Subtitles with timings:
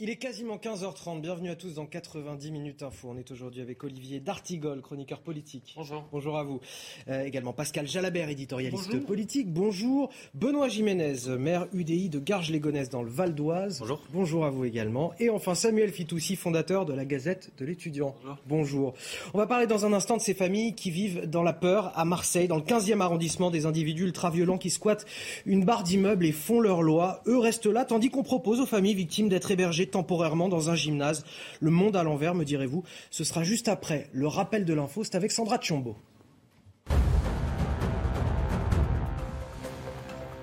[0.00, 1.20] Il est quasiment 15h30.
[1.20, 3.10] Bienvenue à tous dans 90 minutes info.
[3.12, 5.72] On est aujourd'hui avec Olivier D'Artigol, chroniqueur politique.
[5.76, 6.04] Bonjour.
[6.10, 6.60] Bonjour à vous.
[7.06, 9.52] Euh, également Pascal Jalabert, éditorialiste politique.
[9.52, 10.10] Bonjour.
[10.34, 13.78] Benoît Jiménez, maire UDI de Garges-les-Gonesse dans le Val d'Oise.
[13.78, 14.00] Bonjour.
[14.12, 15.12] Bonjour à vous également.
[15.20, 18.16] Et enfin Samuel Fitoussi, fondateur de la Gazette de l'étudiant.
[18.48, 18.94] Bonjour.
[19.32, 22.04] On va parler dans un instant de ces familles qui vivent dans la peur à
[22.04, 25.06] Marseille, dans le 15e arrondissement, des individus ultra-violents qui squattent
[25.46, 27.22] une barre d'immeubles et font leur loi.
[27.28, 31.24] Eux restent là, tandis qu'on propose aux familles victimes d'être hébergées temporairement dans un gymnase.
[31.60, 32.84] Le monde à l'envers, me direz-vous.
[33.10, 35.04] Ce sera juste après le rappel de l'info.
[35.04, 35.96] C'est avec Sandra Tchombo.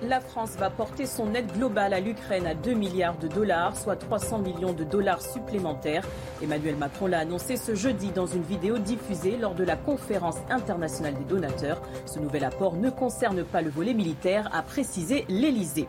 [0.04, 3.94] La France va porter son aide globale à l'Ukraine à 2 milliards de dollars, soit
[3.94, 6.04] 300 millions de dollars supplémentaires.
[6.42, 11.14] Emmanuel Macron l'a annoncé ce jeudi dans une vidéo diffusée lors de la conférence internationale
[11.14, 11.80] des donateurs.
[12.06, 15.86] Ce nouvel apport ne concerne pas le volet militaire, a précisé l'Elysée.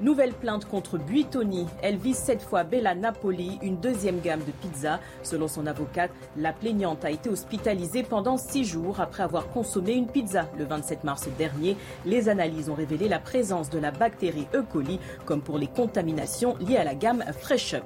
[0.00, 1.66] Nouvelle plainte contre Buitoni.
[1.82, 5.00] Elle vise cette fois Bella Napoli, une deuxième gamme de pizza.
[5.24, 10.06] Selon son avocate, la plaignante a été hospitalisée pendant six jours après avoir consommé une
[10.06, 11.76] pizza le 27 mars dernier.
[12.06, 14.62] Les analyses ont révélé la présence de la bactérie E.
[14.62, 17.84] coli, comme pour les contaminations liées à la gamme Fresh Up.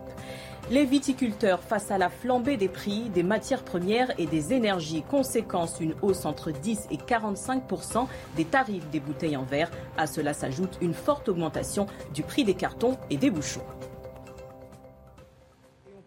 [0.72, 5.03] Les viticulteurs face à la flambée des prix des matières premières et des énergies.
[5.03, 8.06] Conséquence, une hausse entre 10 et 45%
[8.37, 9.71] des tarifs des bouteilles en verre.
[9.99, 13.61] À cela s'ajoute une forte augmentation du prix des cartons et des bouchons.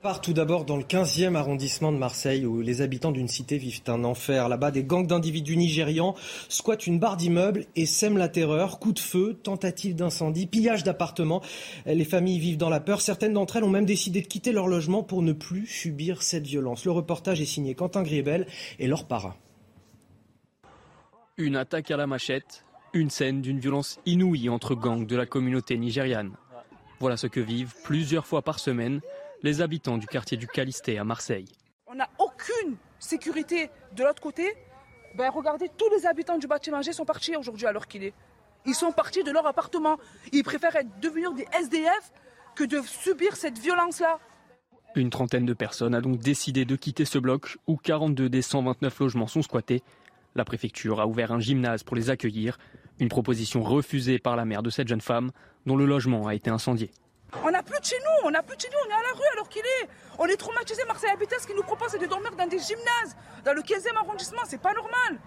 [0.06, 3.82] Part tout d'abord dans le 15e arrondissement de Marseille où les habitants d'une cité vivent
[3.88, 4.50] un enfer.
[4.50, 6.14] Là-bas, des gangs d'individus nigérians
[6.48, 8.78] squattent une barre d'immeubles et sèment la terreur.
[8.78, 11.42] Coups de feu, tentatives d'incendie, pillage d'appartements.
[11.88, 13.02] Les familles vivent dans la peur.
[13.02, 16.46] Certaines d'entre elles ont même décidé de quitter leur logement pour ne plus subir cette
[16.46, 16.86] violence.
[16.86, 18.46] Le reportage est signé Quentin Griebel
[18.78, 19.36] et leur para.
[21.38, 25.80] Une attaque à la machette, une scène d'une violence inouïe entre gangs de la communauté
[25.80, 26.34] nigériane.
[27.00, 29.02] Voilà ce que vivent plusieurs fois par semaine
[29.46, 31.46] les habitants du quartier du Calisté à Marseille.
[31.86, 34.52] On n'a aucune sécurité de l'autre côté.
[35.14, 38.16] Ben, regardez, tous les habitants du bâtiment G sont partis aujourd'hui alors qu'il est.
[38.66, 40.00] Ils sont partis de leur appartement.
[40.34, 42.12] Ils préfèrent être, devenir des SDF
[42.56, 44.18] que de subir cette violence-là.
[44.96, 49.00] Une trentaine de personnes a donc décidé de quitter ce bloc où 42 des 129
[49.00, 49.84] logements sont squattés.
[50.34, 52.58] La préfecture a ouvert un gymnase pour les accueillir,
[53.00, 55.30] une proposition refusée par la mère de cette jeune femme
[55.68, 56.90] dont le logement a été incendié.
[57.44, 59.02] On n'a plus de chez nous, on n'a plus de chez nous, on est à
[59.04, 59.90] la rue alors qu'il est.
[60.18, 63.16] On est traumatisé, Marseille Habitat, ce qu'il nous propose c'est de dormir dans des gymnases,
[63.44, 65.20] dans le 15e arrondissement, c'est pas normal.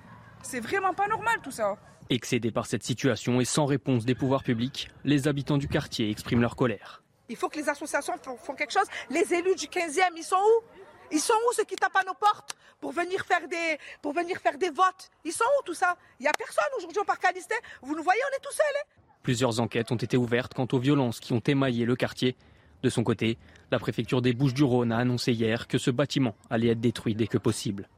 [0.42, 1.76] C'est vraiment pas normal tout ça.
[2.10, 6.40] Excédés par cette situation et sans réponse des pouvoirs publics, les habitants du quartier expriment
[6.40, 7.02] leur colère.
[7.28, 8.86] Il faut que les associations font quelque chose.
[9.10, 10.64] Les élus du 15e, ils sont où?
[11.10, 14.38] Ils sont où ceux qui tapent à nos portes pour venir faire des, pour venir
[14.38, 15.10] faire des votes?
[15.24, 15.96] Ils sont où tout ça?
[16.18, 17.54] Il n'y a personne aujourd'hui au parc Calisté.
[17.82, 18.64] Vous nous voyez, on est tout seuls.
[18.76, 18.98] Hein?
[19.28, 22.34] Plusieurs enquêtes ont été ouvertes quant aux violences qui ont émaillé le quartier.
[22.82, 23.36] De son côté,
[23.70, 27.36] la préfecture des Bouches-du-Rhône a annoncé hier que ce bâtiment allait être détruit dès que
[27.36, 27.90] possible.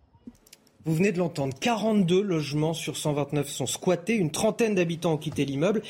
[0.86, 5.44] Vous venez de l'entendre, 42 logements sur 129 sont squattés, une trentaine d'habitants ont quitté
[5.44, 5.82] l'immeuble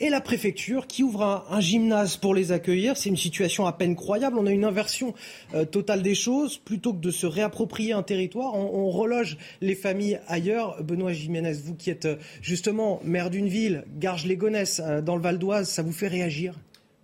[0.00, 2.96] et la préfecture qui ouvre un, gymnase pour les accueillir.
[2.96, 4.38] C'est une situation à peine croyable.
[4.38, 5.12] On a une inversion
[5.54, 6.56] euh, totale des choses.
[6.56, 10.82] Plutôt que de se réapproprier un territoire, on, reloge les familles ailleurs.
[10.82, 15.38] Benoît Jiménez, vous qui êtes euh, justement maire d'une ville, Garges-les-Gonesse, euh, dans le Val
[15.38, 16.54] d'Oise, ça vous fait réagir?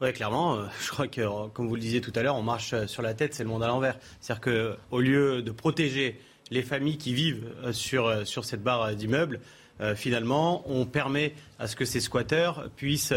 [0.01, 3.03] Oui, clairement, je crois que, comme vous le disiez tout à l'heure, on marche sur
[3.03, 3.99] la tête, c'est le monde à l'envers.
[4.23, 6.19] C'est-à-dire qu'au lieu de protéger
[6.55, 9.41] les familles qui vivent sur, sur cette barre d'immeubles,
[9.97, 13.15] finalement, on permet à ce que ces squatteurs puissent,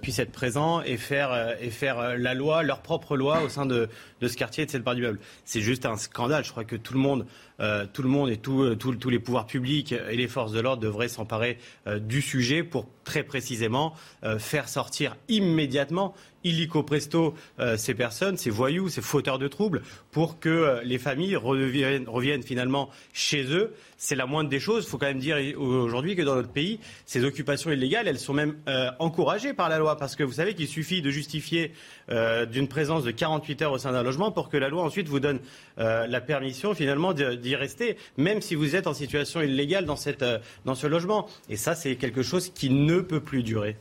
[0.00, 3.88] puissent être présents et faire, et faire la loi, leur propre loi au sein de,
[4.22, 5.20] ce quartier et de cette part du meuble.
[5.44, 6.44] C'est juste un scandale.
[6.44, 7.26] Je crois que tout le monde
[7.60, 10.82] euh, tout le monde et euh, tous les pouvoirs publics et les forces de l'ordre
[10.82, 13.94] devraient s'emparer euh, du sujet pour très précisément
[14.38, 16.14] faire sortir immédiatement
[16.44, 17.34] illico presto
[17.76, 19.82] ces personnes, ces voyous, ces fauteurs de troubles,
[20.12, 23.74] pour que les familles reviennent, reviennent finalement chez eux.
[23.96, 24.84] C'est la moindre des choses.
[24.84, 28.34] Il faut quand même dire aujourd'hui que dans notre pays, ces occupations illégales, elles sont
[28.34, 28.56] même
[28.98, 31.72] encouragées par la loi, parce que vous savez qu'il suffit de justifier
[32.08, 35.20] d'une présence de 48 heures au sein d'un logement pour que la loi ensuite vous
[35.20, 35.40] donne
[35.76, 40.38] la permission finalement d'y rester, même si vous êtes en situation illégale dans, cette, euh,
[40.64, 41.26] dans ce logement.
[41.48, 43.76] Et ça, c'est quelque chose qui ne peut plus durer.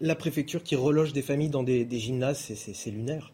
[0.00, 3.32] La préfecture qui reloge des familles dans des, gymnases, c'est lunaire.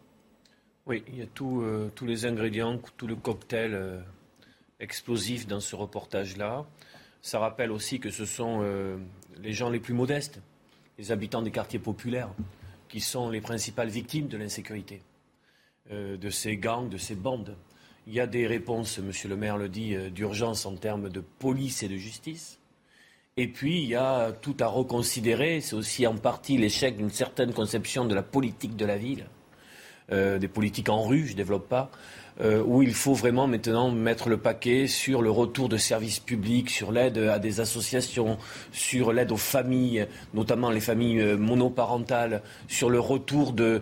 [0.85, 3.99] Oui, il y a euh, tous les ingrédients, tout le cocktail euh,
[4.79, 6.65] explosif dans ce reportage-là.
[7.21, 8.63] Ça rappelle aussi que ce sont
[9.43, 10.41] les gens les plus modestes,
[10.97, 12.29] les habitants des quartiers populaires,
[12.87, 15.01] qui sont les principales victimes de l'insécurité,
[15.91, 17.55] de ces gangs, de ces bandes.
[18.09, 21.19] Il y a des réponses, Monsieur le maire le dit, euh, d'urgence en termes de
[21.19, 22.59] police et de justice.
[23.37, 25.61] Et puis, il y a tout à reconsidérer.
[25.61, 29.27] C'est aussi en partie l'échec d'une certaine conception de la politique de la ville,
[30.11, 31.91] euh, des politiques en rue, je ne développe pas,
[32.41, 36.69] euh, où il faut vraiment maintenant mettre le paquet sur le retour de services publics,
[36.69, 38.37] sur l'aide à des associations,
[38.71, 43.81] sur l'aide aux familles, notamment les familles monoparentales, sur le retour de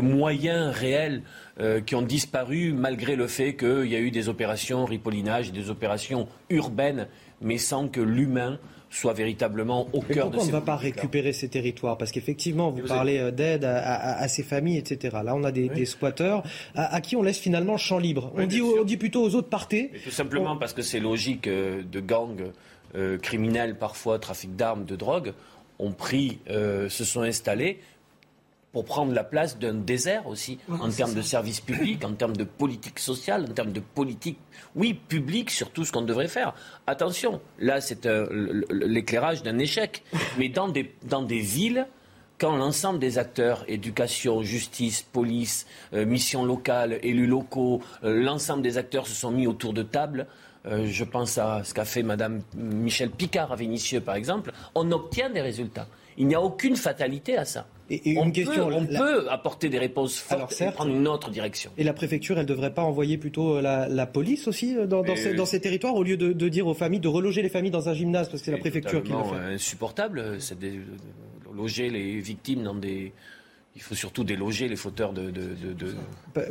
[0.00, 1.22] moyens réels
[1.60, 5.68] euh, qui ont disparu malgré le fait qu'il y a eu des opérations ripollinage, des
[5.68, 7.06] opérations urbaines,
[7.42, 8.58] mais sans que l'humain
[8.88, 11.98] soit véritablement au cœur de ces on ne va pas récupérer ces territoires?
[11.98, 15.18] Parce qu'effectivement, vous, parlez euh, d'aide à, ces familles, etc.
[15.22, 18.32] Là, on a des, squatteurs à, qui on laisse finalement champ libre.
[18.36, 19.90] on, dit, on dit plutôt aux autres partez.
[20.02, 22.52] tout simplement parce que c'est logique euh, de gangs
[23.22, 25.34] criminels, parfois trafic d'armes, de drogue,
[25.78, 27.78] ont pris, se sont installés
[28.72, 32.44] pour prendre la place d'un désert aussi, en termes de services publics, en termes de
[32.44, 34.38] politique sociale, en termes de politique,
[34.76, 36.54] oui, publique sur tout ce qu'on devrait faire.
[36.86, 40.04] Attention, là, c'est euh, l'éclairage d'un échec.
[40.38, 41.86] Mais dans des, dans des villes,
[42.38, 48.78] quand l'ensemble des acteurs, éducation, justice, police, euh, mission locale, élus locaux, euh, l'ensemble des
[48.78, 50.26] acteurs se sont mis autour de table,
[50.66, 55.30] je pense à ce qu'a fait Mme Michel Picard à Vénissieux, par exemple, on obtient
[55.30, 55.88] des résultats.
[56.18, 57.66] Il n'y a aucune fatalité à ça.
[57.90, 61.72] Et, on, peut, apporter des réponses fortes et prendre une autre direction.
[61.76, 65.04] Et la préfecture, elle ne devrait pas envoyer plutôt euh, la, police aussi euh, dans,
[65.46, 68.28] ces, territoires au lieu de, dire aux familles de reloger les familles dans un gymnase
[68.28, 69.34] parce que c'est la préfecture qui le fait.
[69.34, 70.70] Euh, insupportable, c'est de
[71.52, 73.12] loger les victimes dans des
[73.80, 75.32] il faut surtout déloger les fauteurs de,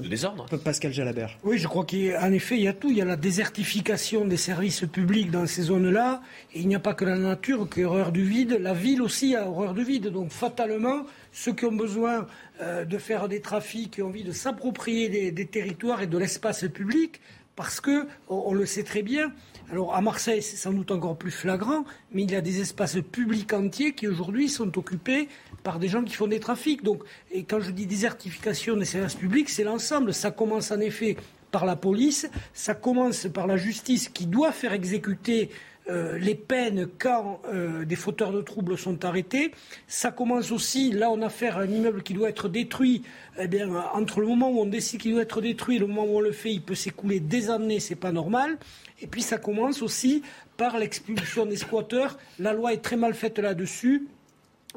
[0.09, 0.47] désordre.
[0.63, 1.37] Pascal Jalabert.
[1.43, 2.89] Oui, je crois qu'en effet, il y a tout.
[2.89, 6.23] Il y a la désertification des services publics dans ces zones-là.
[6.55, 8.57] Et il n'y a pas que la nature qui a horreur du vide.
[8.59, 10.07] La ville aussi a horreur du vide.
[10.07, 12.25] Donc, fatalement, ceux qui ont besoin
[12.61, 16.65] euh, de faire des trafics, qui ont envie de s'approprier des, territoires et de l'espace
[16.73, 17.21] public,
[17.55, 19.33] parce que, on, le sait très bien,
[19.71, 22.97] alors à Marseille, c'est sans doute encore plus flagrant, mais il y a des espaces
[23.11, 25.27] publics entiers qui aujourd'hui sont occupés
[25.63, 26.83] par des gens qui font des trafics.
[26.83, 30.13] Donc, et quand je dis désertification des services publics, c'est l'ensemble.
[30.13, 31.17] Ça commence en effet
[31.51, 35.49] par la police, ça commence par la justice qui doit faire exécuter
[35.89, 39.51] euh, les peines quand euh, des fauteurs de troubles sont arrêtés.
[39.87, 43.01] Ça commence aussi, là on a affaire à un immeuble qui doit être détruit.
[43.39, 43.47] Eh
[43.93, 46.21] entre le moment où on décide qu'il doit être détruit et le moment où on
[46.21, 48.57] le fait, il peut s'écouler des années, c'est pas normal.
[49.01, 50.21] Et puis ça commence aussi
[50.57, 52.19] par l'expulsion des squatteurs.
[52.37, 54.07] La loi est très mal faite là-dessus.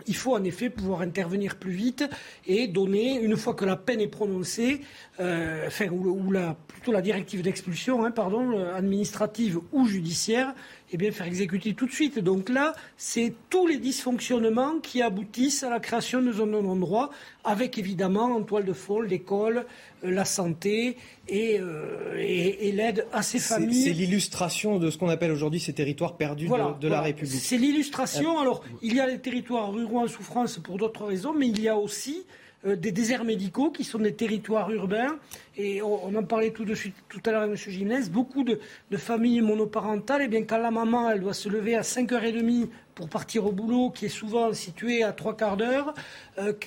[0.06, 2.04] Il faut en effet pouvoir intervenir plus vite
[2.46, 4.80] et donner, une fois que la peine est prononcée,
[5.20, 6.32] euh, ou,
[6.66, 10.54] plutôt la directive d'expulsion, hein, pardon, euh, administrative ou judiciaire,
[10.92, 12.18] eh bien faire exécuter tout de suite.
[12.18, 17.10] Donc là, c'est tous les dysfonctionnements qui aboutissent à la création de zones de non-droit,
[17.44, 19.64] avec évidemment en toile de fond l'école,
[20.04, 20.96] euh, la santé
[21.32, 23.84] euh, et, et, l'aide à ces familles.
[23.84, 26.48] C'est l'illustration de ce qu'on appelle aujourd'hui ces territoires perdus
[26.80, 27.40] de, la République.
[27.40, 28.38] C'est l'illustration.
[28.38, 31.68] Alors, il y a les territoires ruraux en souffrance pour d'autres raisons, mais il y
[31.68, 32.26] a aussi
[32.66, 35.18] euh, des déserts médicaux qui sont des territoires urbains.
[35.56, 37.72] Et on, en parlait tout de suite tout à l'heure avec M.
[37.72, 38.58] Gimnès, beaucoup de,
[38.96, 43.08] familles monoparentales, et eh bien quand la maman elle doit se lever à 5h30 pour
[43.08, 45.94] partir au boulot, qui est souvent situé à trois quarts d'heure,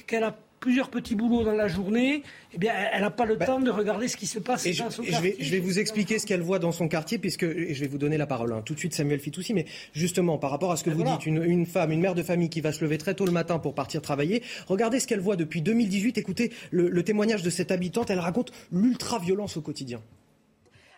[0.07, 3.45] qu'elle a plusieurs petits boulots dans la journée, eh bien, elle n'a pas le bah,
[3.45, 5.35] temps de regarder ce qui se passe dans son quartier.
[5.39, 8.17] Je vais, vous expliquer ce qu'elle voit dans son quartier, puisque je vais vous donner
[8.17, 8.63] la parole hein.
[8.65, 9.53] tout de suite, Samuel Fitoussi.
[9.53, 12.23] Mais justement, par rapport à ce que ben vous dites, une, femme, une mère de
[12.23, 15.19] famille qui va se lever très tôt le matin pour partir travailler, regardez ce qu'elle
[15.19, 16.17] voit depuis 2018.
[16.17, 18.09] Écoutez le, le témoignage de cette habitante.
[18.09, 20.01] Elle raconte l'ultra-violence au quotidien.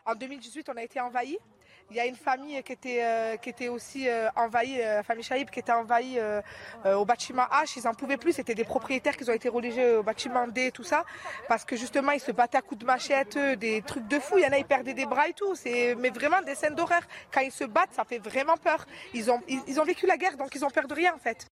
[0.05, 1.38] En 2018, on a été envahi
[1.89, 5.24] Il y a une famille qui était, euh, qui était aussi euh, envahie, la famille
[5.24, 6.20] Chaïb, qui était envahie
[6.86, 7.74] au bâtiment H.
[7.77, 8.34] Ils n'en pouvaient plus.
[8.34, 11.06] C'était des propriétaires qui ont été relogés au bâtiment D, tout ça.
[11.48, 14.38] Parce que justement, ils se battaient à coups de machette, des trucs de fou.
[14.38, 15.56] Il y en a, ils perdaient des bras et tout.
[15.56, 17.01] C'est, mais vraiment des scènes d'horreur.
[17.32, 18.86] Quand ils se battent, ça fait vraiment peur.
[19.13, 21.48] Ils ont, ils, ont vécu la guerre, donc ils ont peur de rien, en fait.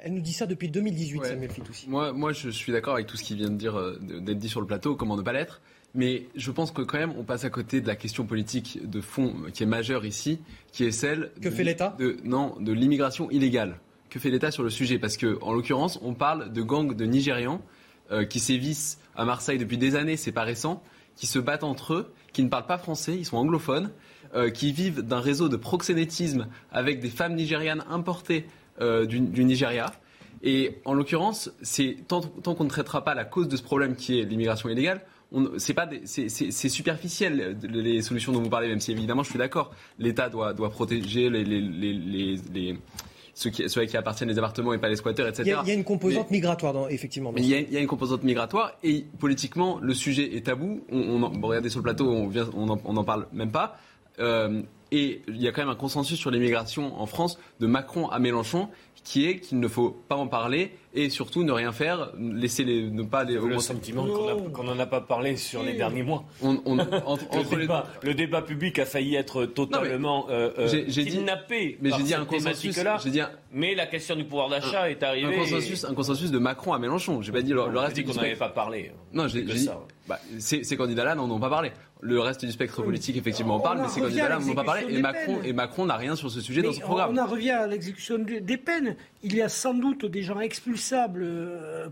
[0.00, 1.28] Elle nous dit ça depuis 2018, ouais.
[1.28, 1.88] Samuel aussi.
[1.88, 4.60] Moi, moi, je suis d'accord avec tout ce qui vient de dire, d'être dit sur
[4.60, 4.96] le plateau.
[4.96, 5.62] Comment ne pas l'être
[5.94, 9.00] mais je pense que quand même, on passe à côté de la question politique de
[9.00, 10.40] fond qui est majeure ici,
[10.72, 13.78] qui est celle que fait l'État de, Non, de l'immigration illégale.
[14.10, 14.98] Que fait l'État sur le sujet?
[14.98, 17.62] Parce que, en l'occurrence, on parle de gangs de Nigérians
[18.10, 20.82] euh, qui sévissent à Marseille depuis des années, c'est pas récent,
[21.16, 23.90] qui se battent entre eux, qui ne parlent pas français, ils sont anglophones,
[24.34, 28.46] euh, qui vivent d'un réseau de proxénétisme avec des femmes nigérianes importées
[28.80, 29.92] euh, du, du Nigeria.
[30.42, 33.94] Et en l'occurrence, c'est tant, tant qu'on ne traitera pas la cause de ce problème
[33.94, 35.02] qui est l'immigration illégale,
[35.58, 39.72] c'est pas c'est superficiel les solutions dont vous parlez, même si évidemment je suis d'accord,
[39.98, 42.78] l'État doit, doit protéger les, les, les, les
[43.34, 45.42] ceux, qui, ceux qui appartiennent les appartements et pas les squatteurs, etc.
[45.64, 47.32] Il y a, une composante migratoire, dans, effectivement.
[47.32, 50.46] Mais il y, a, il y, a, une composante migratoire et politiquement, le sujet est
[50.46, 50.84] tabou.
[50.90, 52.28] On, on bon, regardez sur le plateau, on
[52.66, 53.76] n'en on on en parle même pas.
[54.20, 54.62] Euh,
[54.92, 58.20] et il y a quand même un consensus sur l'immigration en France de Macron à
[58.20, 58.68] Mélenchon
[59.04, 62.90] qui est qu'il ne faut pas en parler et surtout ne rien faire, laisser les,
[62.90, 63.34] ne pas les.
[63.34, 64.06] Le sentiment
[64.52, 66.24] qu'on n'en a pas parlé sur les derniers mois.
[66.42, 71.78] On, on, entre, le, débat, le, débat, public a failli être totalement euh, euh, kidnappé
[71.80, 72.76] mais j'ai dit un consensus.
[72.78, 75.34] Là, dit un, mais la question du pouvoir d'achat est arrivée.
[75.34, 77.20] Un consensus, un consensus de Macron à Mélenchon.
[77.20, 77.94] J'ai pas dit le, le reste.
[77.94, 78.92] dit qu'on n'avait pas parlé.
[79.12, 79.68] Non, j'ai dit.
[80.06, 81.72] Bah, ces, ces candidats-là n'en ont pas parlé.
[82.06, 84.84] Le reste du spectre politique, effectivement, on parle, mais ces candidats-là n'en ont pas parlé.
[84.90, 87.12] Et Macron, et Macron n'a rien sur ce sujet dans son programme.
[87.14, 88.94] On en revient à l'exécution des peines.
[89.22, 91.22] Il y a sans doute des gens expulsables.
[91.24, 91.88] Euh,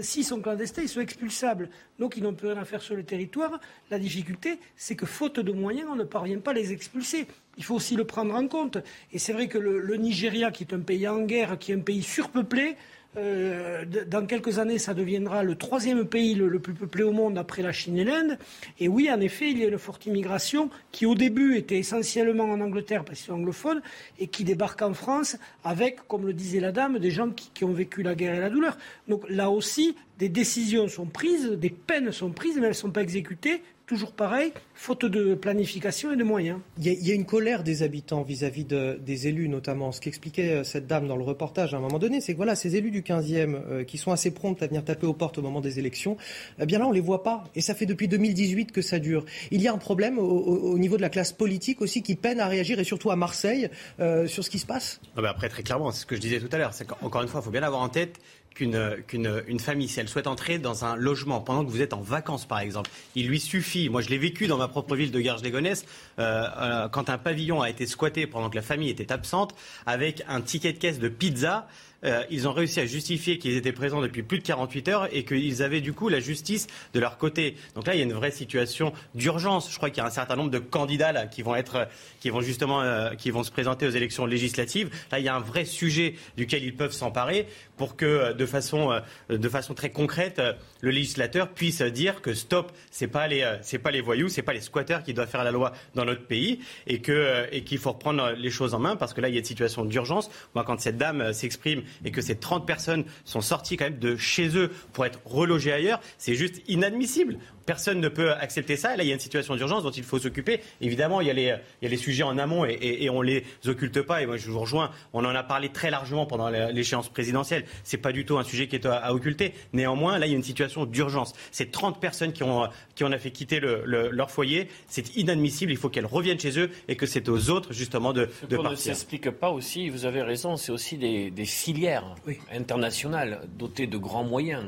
[0.00, 1.70] S'ils sont clandestins, ils sont expulsables.
[1.98, 3.58] Donc ils n'ont plus rien à faire sur le territoire.
[3.90, 7.26] La difficulté, c'est que faute de moyens, on ne parvient pas à les expulser.
[7.58, 8.78] Il faut aussi le prendre en compte.
[9.12, 11.74] Et c'est vrai que le, le Nigeria, qui est un pays en guerre, qui est
[11.74, 12.76] un pays surpeuplé,
[13.18, 17.62] euh, dans quelques années, ça deviendra le troisième pays le, plus peuplé au monde après
[17.62, 18.38] la Chine et l'Inde.
[18.80, 22.44] Et oui, en effet, il y a une forte immigration qui, au début, était essentiellement
[22.44, 23.82] en Angleterre parce qu'ils sont anglophones
[24.18, 27.64] et qui débarque en France avec, comme le disait la dame, des gens qui, qui
[27.64, 28.78] ont vécu la guerre et la douleur.
[29.08, 32.92] Donc là aussi, des décisions sont prises, des peines sont prises, mais elles ne sont
[32.92, 33.60] pas exécutées
[33.92, 36.60] toujours pareil, faute de planification et de moyens.
[36.78, 39.92] Il y a, une colère des habitants vis-à-vis des élus, notamment.
[39.92, 42.54] Ce qu'expliquait euh, cette dame dans le reportage à un moment donné, c'est que voilà,
[42.54, 45.42] ces élus du 15e euh, qui sont assez prompts à venir taper aux portes au
[45.42, 46.16] moment des élections,
[46.58, 47.44] eh bien là, on ne les voit pas.
[47.54, 49.26] Et ça fait depuis 2018 que ça dure.
[49.50, 52.46] Il y a un problème au, niveau de la classe politique aussi qui peine à
[52.46, 53.68] réagir, et surtout à Marseille,
[54.00, 55.00] euh, sur ce qui se passe.
[55.16, 56.72] après, très clairement, c'est ce que je disais tout à l'heure.
[56.72, 58.18] C'est qu'encore une fois, il faut bien avoir en tête
[58.54, 62.00] qu'une une famille, si elle souhaite entrer dans un logement pendant que vous êtes en
[62.00, 65.20] vacances, par exemple, il lui suffit, moi je l'ai vécu dans ma propre ville de
[65.20, 65.84] Garges-les-Gonesse,
[66.18, 69.54] euh, euh, quand un pavillon a été squatté pendant que la famille était absente,
[69.86, 71.66] avec un ticket de caisse de pizza,
[72.04, 75.24] euh, ils ont réussi à justifier qu'ils étaient présents depuis plus de 48 heures et
[75.24, 77.56] qu'ils avaient du coup la justice de leur côté.
[77.74, 79.70] Donc là, il y a une vraie situation d'urgence.
[79.70, 81.88] Je crois qu'il y a un certain nombre de candidats là, qui vont être,
[82.20, 84.90] qui vont justement, euh, qui vont se présenter aux élections législatives.
[85.10, 88.46] Là, il y a un vrai sujet duquel ils peuvent s'emparer pour que, euh, de
[88.46, 90.40] façon, de façon très concrète,
[90.80, 94.52] le législateur puisse dire que stop, c'est pas les, c'est pas les voyous, c'est pas
[94.52, 97.92] les squatteurs qui doivent faire la loi dans notre pays et que, et qu'il faut
[97.92, 100.30] reprendre les choses en main parce que là, il y a une situation d'urgence.
[100.54, 104.16] Moi, quand cette dame s'exprime et que ces 30 personnes sont sorties quand même de
[104.16, 107.38] chez eux pour être relogées ailleurs, c'est juste inadmissible.
[107.66, 108.96] Personne ne peut accepter ça.
[108.96, 110.60] là, il y a une situation d'urgence dont il faut s'occuper.
[110.80, 113.10] Évidemment, il y, a les, il y, a les, sujets en amont et, et, et
[113.10, 114.22] on les occulte pas.
[114.22, 114.90] Et moi, je vous rejoins.
[115.12, 117.64] On en a parlé très largement pendant l'échéance présidentielle.
[117.84, 119.54] C'est pas du tout un sujet qui est à, occulter.
[119.72, 121.32] Néanmoins, là, il y a une situation d'urgence.
[121.50, 125.72] Ces 30 personnes qui ont, qui ont fait quitter le, leur foyer, c'est inadmissible.
[125.72, 128.70] Il faut qu'elles reviennent chez eux et que c'est aux autres, justement, de, de partir.
[128.70, 132.14] ne s'explique pas aussi, vous avez raison, c'est aussi des, des filières
[132.50, 134.64] internationales dotées de grands moyens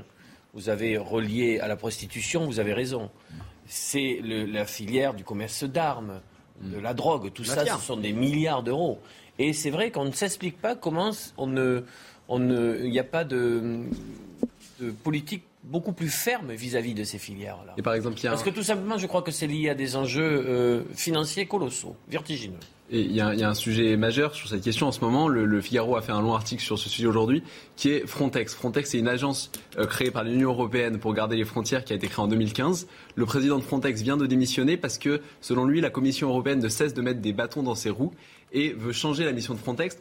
[0.55, 3.11] vous avez relié à la prostitution, vous avez raison.
[3.67, 6.21] C'est la filière du commerce d'armes,
[6.61, 9.01] de la drogue, tout ça, ce sont des milliards d'euros.
[9.39, 11.85] Et c'est vrai qu'on ne s'explique pas comment on ne,
[12.29, 13.83] on ne, il n'y a pas de,
[14.81, 17.75] de politique beaucoup plus ferme vis-à-vis de ces filières-là.
[17.77, 20.45] Et par exemple, Parce que tout simplement, je crois que c'est lié à des enjeux
[20.47, 22.59] euh, financiers colossaux, vertigineux.
[22.91, 25.27] Et il y, a un sujet majeur sur cette question en ce moment.
[25.27, 27.43] Le, Figaro a fait un long article sur ce sujet aujourd'hui,
[27.77, 28.55] qui est Frontex.
[28.55, 31.97] Frontex, c'est une agence euh, créée par l'Union européenne pour garder les frontières, qui a
[31.97, 32.87] été créée en 2015.
[33.15, 36.69] Le président de Frontex vient de démissionner parce que, selon lui, la Commission européenne ne
[36.69, 38.13] cesse de mettre des bâtons dans ses roues
[38.53, 39.97] et veut changer la mission de Frontex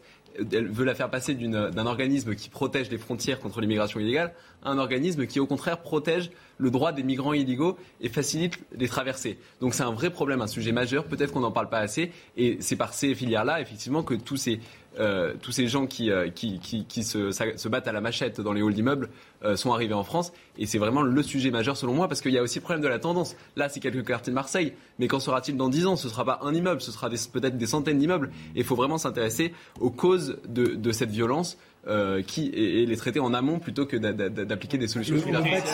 [0.52, 4.34] elle veut la faire passer d'un organisme qui protège les frontières contre l'immigration illégale
[4.66, 9.38] un organisme qui, au contraire, protège le droit des migrants illégaux et facilite les traversées.
[9.60, 11.06] Donc c'est un vrai problème, un sujet majeur.
[11.06, 12.12] Peut-être qu'on n'en parle pas assez.
[12.38, 14.60] Et c'est par ces filières-là, effectivement, que tous ces
[15.00, 18.62] euh, tous ces gens qui, euh, qui, qui, se, battent à la machette dans les
[18.62, 19.10] halls d'immeubles
[19.44, 20.34] euh, sont arrivés en France.
[20.60, 22.84] Et c'est vraiment le sujet majeur selon moi, parce qu'il y a aussi le problème
[22.84, 23.36] de la tendance.
[23.56, 25.96] Là, c'est quelques quartiers de Marseille, mais qu'en sera-t-il dans 10 ans?
[25.96, 28.30] Ce ne sera pas un immeuble, ce sera peut-être des centaines d'immeubles.
[28.56, 31.58] Et il faut vraiment s'intéresser aux causes de cette violence.
[31.86, 35.18] Euh, qui, et, les traiter en amont plutôt que d'appliquer des solutions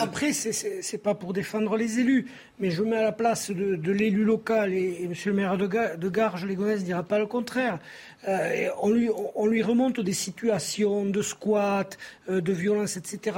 [0.00, 2.26] Après, c'est pas pour défendre les élus,
[2.58, 5.12] mais je mets à la place de, l'élu local et, M.
[5.26, 7.78] le maire de, de Garges, les ne dira pas le contraire.
[8.26, 11.96] Euh, on, lui, on, lui, remonte des situations de squat,
[12.28, 13.36] euh, de violence, etc.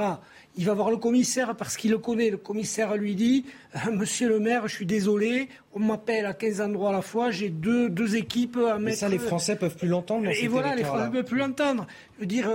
[0.55, 2.29] Il va voir le commissaire parce qu'il le connaît.
[2.29, 3.45] Le commissaire lui dit
[3.75, 7.31] euh, Monsieur le maire, je suis désolé, on m'appelle à 15 endroits à la fois,
[7.31, 8.81] j'ai deux, deux équipes à mettre.
[8.81, 10.29] Mais ça, les Français peuvent plus l'entendre.
[10.29, 11.87] Et voilà, les Français peuvent plus l'entendre.
[12.15, 12.49] Je veux dire,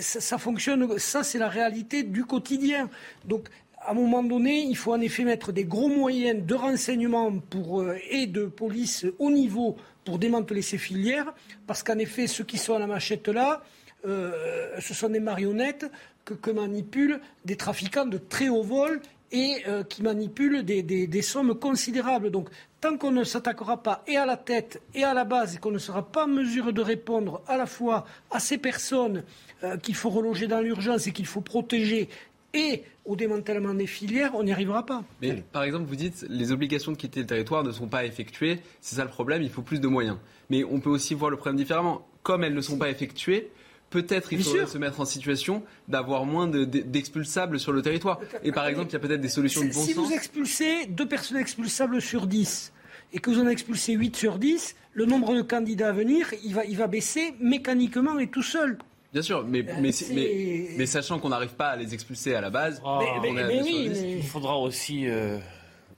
[0.00, 2.90] ça, ça, fonctionne, ça, c'est la réalité du quotidien.
[3.24, 3.48] Donc,
[3.78, 7.84] à un moment donné, il faut en effet mettre des gros moyens de renseignement pour,
[8.10, 11.32] et de police au niveau pour démanteler ces filières,
[11.66, 13.62] parce qu'en effet, ceux qui sont à la machette là,
[14.04, 15.86] euh, ce sont des marionnettes
[16.24, 19.00] que, manipulent des trafiquants de très haut vol
[19.30, 22.30] et euh, qui manipulent des, sommes considérables.
[22.30, 22.48] Donc,
[22.80, 25.70] tant qu'on ne s'attaquera pas et à la tête et à la base et qu'on
[25.70, 29.24] ne sera pas en mesure de répondre à la fois à ces personnes
[29.64, 32.08] euh, qu'il faut reloger dans l'urgence et qu'il faut protéger
[32.54, 35.02] et au démantèlement des filières, on n'y arrivera pas.
[35.20, 38.60] Mais par exemple, vous dites les obligations de quitter le territoire ne sont pas effectuées.
[38.80, 40.18] C'est ça le problème, il faut plus de moyens.
[40.50, 42.06] Mais on peut aussi voir le problème différemment.
[42.22, 43.50] Comme elles ne sont pas effectuées,
[43.92, 48.18] peut-être il faudrait se mettre en situation d'avoir moins d'expulsables sur le territoire.
[48.42, 49.84] Et par exemple, il y a peut-être des solutions de bon sens.
[49.84, 52.72] Si vous expulsez deux personnes expulsables sur 10
[53.12, 56.54] et que vous en expulsez 8 sur 10, le nombre de candidats à venir, il
[56.54, 58.78] va, il va baisser mécaniquement et tout seul.
[59.12, 62.48] Bien sûr, mais, euh, mais, mais, sachant qu'on n'arrive pas à les expulser à la
[62.48, 62.80] base,
[63.12, 65.38] il faudra aussi, euh,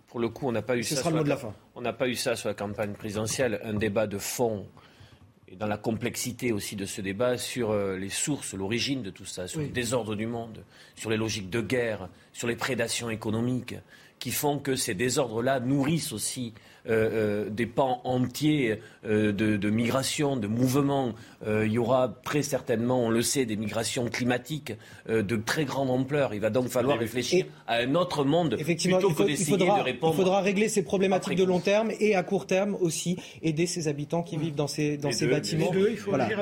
[0.08, 1.02] pour le coup, on n'a pas eu Ce ça.
[1.02, 1.54] Sera le mot de la fin.
[1.76, 4.66] On n'a pas eu ça sur la campagne présidentielle, un débat de fond
[5.54, 9.24] et dans la complexité aussi de ce débat sur euh, les sources, l'origine de tout
[9.24, 10.64] ça, sur le désordre du monde,
[10.96, 13.76] sur les logiques de guerre, sur les prédations économiques,
[14.24, 16.54] qui font que ces désordres-là nourrissent aussi
[16.86, 21.14] euh, euh, des pans entiers euh, de, migration, de mouvements.
[21.46, 24.72] il y aura très certainement, on le sait, des migrations climatiques
[25.08, 26.32] de très grande ampleur.
[26.32, 30.14] Il va donc falloir réfléchir à un autre monde Effectivement, plutôt que d'essayer de répondre.
[30.14, 33.88] Il faudra régler ces problématiques de long terme et à court terme aussi aider ces
[33.88, 35.70] habitants qui vivent dans ces, dans ces bâtiments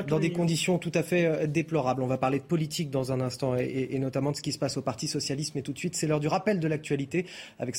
[0.06, 2.02] dans des conditions tout à fait déplorables.
[2.02, 4.58] On va parler de politique dans un instant et, et notamment de ce qui se
[4.58, 5.56] passe au Parti socialiste.
[5.56, 7.26] Mais tout de suite, c'est l'heure du rappel de l'actualité
[7.58, 7.71] avec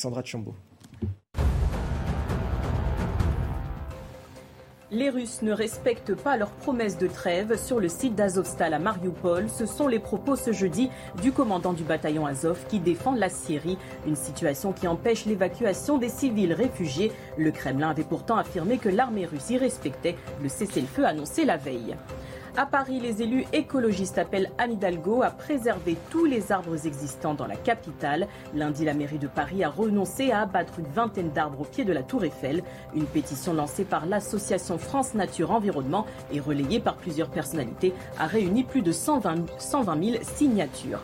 [4.90, 9.48] Les Russes ne respectent pas leurs promesses de trêve sur le site d'Azovstal à Mariupol.
[9.48, 10.88] Ce sont les propos ce jeudi
[11.20, 13.76] du commandant du bataillon Azov qui défend la Syrie,
[14.06, 17.10] une situation qui empêche l'évacuation des civils réfugiés.
[17.36, 21.96] Le Kremlin avait pourtant affirmé que l'armée russe y respectait le cessez-le-feu annoncé la veille.
[22.56, 27.48] À Paris, les élus écologistes appellent Anne Hidalgo à préserver tous les arbres existants dans
[27.48, 28.28] la capitale.
[28.54, 31.92] Lundi, la mairie de Paris a renoncé à abattre une vingtaine d'arbres au pied de
[31.92, 32.62] la Tour Eiffel.
[32.94, 38.62] Une pétition lancée par l'association France Nature Environnement et relayée par plusieurs personnalités a réuni
[38.62, 41.00] plus de 120 000 signatures.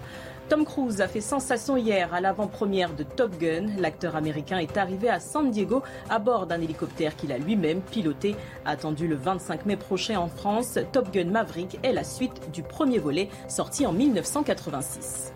[0.51, 3.69] Tom Cruise a fait sensation hier à l'avant-première de Top Gun.
[3.79, 8.35] L'acteur américain est arrivé à San Diego à bord d'un hélicoptère qu'il a lui-même piloté.
[8.65, 12.99] Attendu le 25 mai prochain en France, Top Gun Maverick est la suite du premier
[12.99, 15.33] volet sorti en 1986.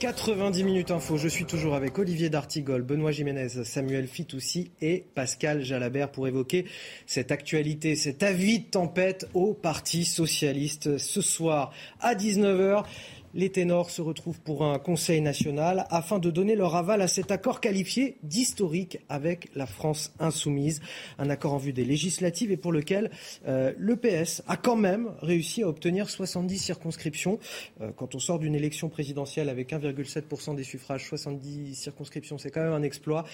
[0.00, 1.18] 90 minutes info.
[1.18, 6.64] Je suis toujours avec Olivier D'Artigol, Benoît Jiménez, Samuel Fitoussi et Pascal Jalabert pour évoquer
[7.04, 12.84] cette actualité, cet avis de tempête au Parti Socialiste ce soir à 19h.
[13.32, 17.30] Les ténors se retrouvent pour un conseil national afin de donner leur aval à cet
[17.30, 20.80] accord qualifié d'historique avec la France insoumise.
[21.18, 23.10] Un accord en vue des législatives et pour lequel
[23.46, 27.38] euh, le PS a quand même réussi à obtenir 70 circonscriptions.
[27.80, 32.62] Euh, quand on sort d'une élection présidentielle avec 1,7% des suffrages, 70 circonscriptions, c'est quand
[32.62, 33.24] même un exploit.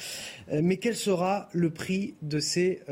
[0.52, 2.82] Euh, mais quel sera le prix de ces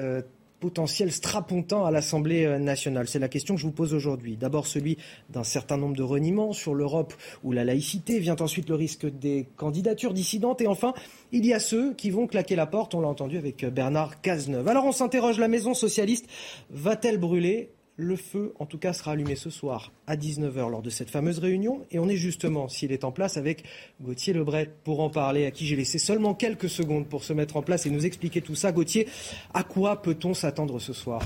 [0.64, 4.38] potentiel strapontant à l'Assemblée euh, nationale C'est la question que je vous pose aujourd'hui.
[4.38, 4.96] D'abord celui
[5.28, 9.46] d'un certain nombre de reniements sur l'Europe ou la laïcité, vient ensuite le risque des
[9.58, 10.94] candidatures dissidentes et enfin
[11.32, 14.66] il y a ceux qui vont claquer la porte, on l'a entendu avec Bernard Cazeneuve.
[14.66, 16.28] Alors on s'interroge, la maison socialiste
[16.70, 20.90] va-t-elle brûler le feu, en tout cas, sera allumé ce soir à 19h lors de
[20.90, 21.86] cette fameuse réunion.
[21.90, 23.64] Et on est justement, s'il est en place, avec
[24.00, 27.56] Gauthier Lebret pour en parler, à qui j'ai laissé seulement quelques secondes pour se mettre
[27.56, 28.72] en place et nous expliquer tout ça.
[28.72, 29.08] Gauthier,
[29.52, 31.22] à quoi peut-on s'attendre ce soir?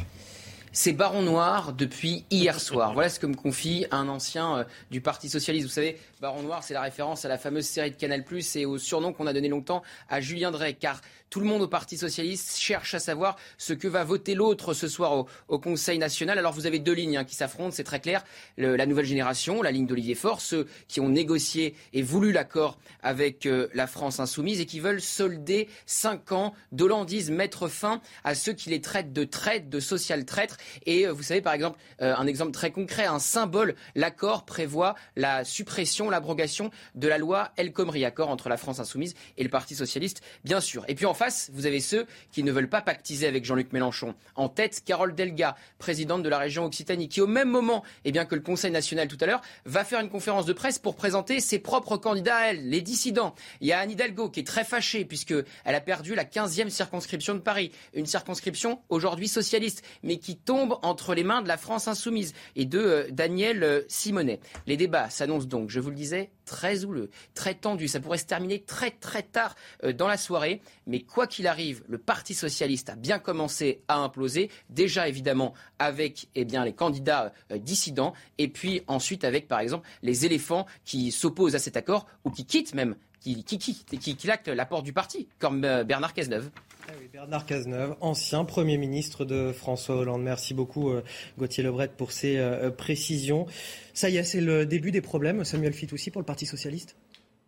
[0.72, 2.92] C'est Baron Noir depuis hier soir.
[2.92, 5.66] Voilà ce que me confie un ancien euh, du Parti Socialiste.
[5.66, 8.24] Vous savez, Baron Noir, c'est la référence à la fameuse série de Canal+,
[8.56, 11.00] et au surnom qu'on a donné longtemps à Julien Drey, car
[11.30, 14.88] tout le monde au Parti Socialiste cherche à savoir ce que va voter l'autre ce
[14.88, 16.38] soir au, Conseil National.
[16.38, 18.24] Alors vous avez deux lignes hein, qui s'affrontent, c'est très clair.
[18.56, 23.44] la nouvelle génération, la ligne d'Olivier Faure, ceux qui ont négocié et voulu l'accord avec
[23.44, 28.52] euh, la France insoumise et qui veulent solder cinq ans d'Hollandise, mettre fin à ceux
[28.52, 30.56] qui les traitent de traite, de social traître.
[30.86, 34.94] Et euh, vous savez, par exemple, euh, un exemple très concret, un symbole, l'accord prévoit
[35.16, 39.48] la suppression, l'abrogation de la loi El Khomri, accord entre la France insoumise et le
[39.48, 40.84] Parti socialiste, bien sûr.
[40.88, 44.14] Et puis en face, vous avez ceux qui ne veulent pas pactiser avec Jean-Luc Mélenchon.
[44.34, 48.24] En tête, Carole Delga, présidente de la région Occitanie, qui au même moment, eh bien
[48.24, 51.40] que le Conseil national tout à l'heure, va faire une conférence de presse pour présenter
[51.40, 53.34] ses propres candidats à elle, les dissidents.
[53.60, 57.34] Il y a Anne Hidalgo qui est très fâchée puisqu'elle a perdu la 15e circonscription
[57.34, 61.88] de Paris, une circonscription aujourd'hui socialiste, mais qui tombe entre les mains de la France
[61.88, 64.40] insoumise et de euh, Daniel euh, Simonet.
[64.66, 67.88] Les débats s'annoncent donc, je vous le disais, très houleux, très tendus.
[67.88, 70.62] Ça pourrait se terminer très très tard euh, dans la soirée.
[70.86, 74.50] Mais quoi qu'il arrive, le Parti socialiste a bien commencé à imploser.
[74.70, 80.24] Déjà évidemment avec eh bien, les candidats dissidents et puis ensuite avec par exemple les
[80.24, 84.26] éléphants qui s'opposent à cet accord ou qui quittent même, qui, qui, qui, qui, qui
[84.46, 86.50] la porte du parti, comme Bernard Cazeneuve.
[86.88, 90.22] Ah Bernard Cazeneuve, ancien Premier ministre de François Hollande.
[90.22, 91.02] Merci beaucoup euh,
[91.36, 93.46] Gauthier Lebret pour ces euh, précisions.
[93.92, 95.44] Ça y est, c'est le début des problèmes.
[95.44, 96.96] Samuel aussi pour le Parti Socialiste?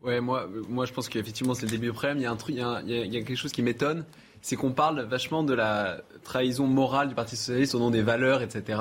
[0.03, 2.19] Ouais, moi, moi je pense qu'effectivement c'est le début des problèmes.
[2.19, 4.05] Il y a, un truc, il y a, il y a quelque chose qui m'étonne,
[4.43, 8.43] c'est qu'on parle vachement de la trahison morale du Parti Socialiste au nom des valeurs,
[8.43, 8.79] etc.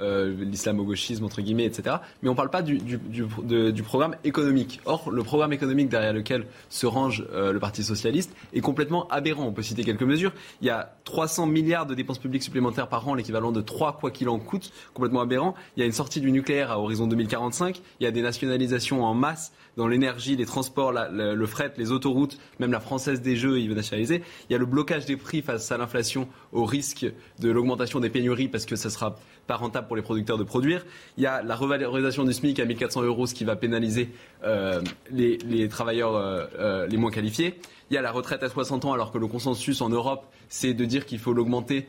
[0.00, 1.96] Euh, l'islamo-gauchisme, entre guillemets, etc.
[2.22, 4.80] Mais on ne parle pas du, du, programme économique.
[4.86, 9.44] Or, le programme économique derrière lequel se range euh, le Parti socialiste est complètement aberrant.
[9.44, 10.32] On peut citer quelques mesures.
[10.62, 14.10] Il y a 300 milliards de dépenses publiques supplémentaires par an, l'équivalent de 3 quoi
[14.10, 15.54] qu'il en coûte, complètement aberrant.
[15.76, 17.80] Il y a une sortie du nucléaire à horizon 2045.
[18.00, 22.38] Il y a des nationalisations en masse dans l'énergie, les transports, le, fret, les autoroutes,
[22.58, 24.22] même la française des jeux, il veut nationaliser.
[24.48, 27.06] Il y a le blocage des prix face à l'inflation, au risque
[27.38, 29.16] de l'augmentation des pénuries parce que ça sera
[29.50, 30.86] pas rentable pour les producteurs de produire.
[31.18, 34.08] Il y a la revalorisation du SMIC à 1400 euros, ce qui va pénaliser
[34.44, 37.58] euh, les, travailleurs euh, euh, les moins qualifiés.
[37.90, 40.74] Il y a la retraite à 60 ans, alors que le consensus en Europe, c'est
[40.74, 41.88] de dire qu'il faut l'augmenter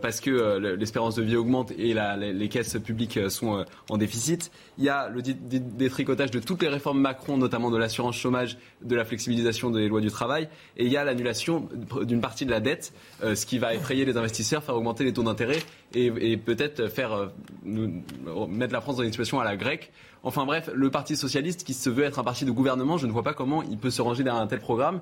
[0.00, 4.50] parce que l'espérance de vie augmente et les, caisses publiques sont en déficit.
[4.78, 8.96] Il y a le détricotage de toutes les réformes Macron, notamment de l'assurance chômage, de
[8.96, 10.48] la flexibilisation des lois du travail.
[10.78, 11.68] Et il y a l'annulation
[12.02, 15.22] d'une partie de la dette, ce qui va effrayer les investisseurs, faire augmenter les taux
[15.22, 15.58] d'intérêt
[15.94, 17.30] et, peut-être faire
[17.64, 19.92] mettre la France dans une situation à la grecque
[20.24, 23.12] Enfin bref, le Parti socialiste qui se veut être un parti de gouvernement, je ne
[23.12, 25.00] vois pas comment il peut se ranger derrière un tel programme.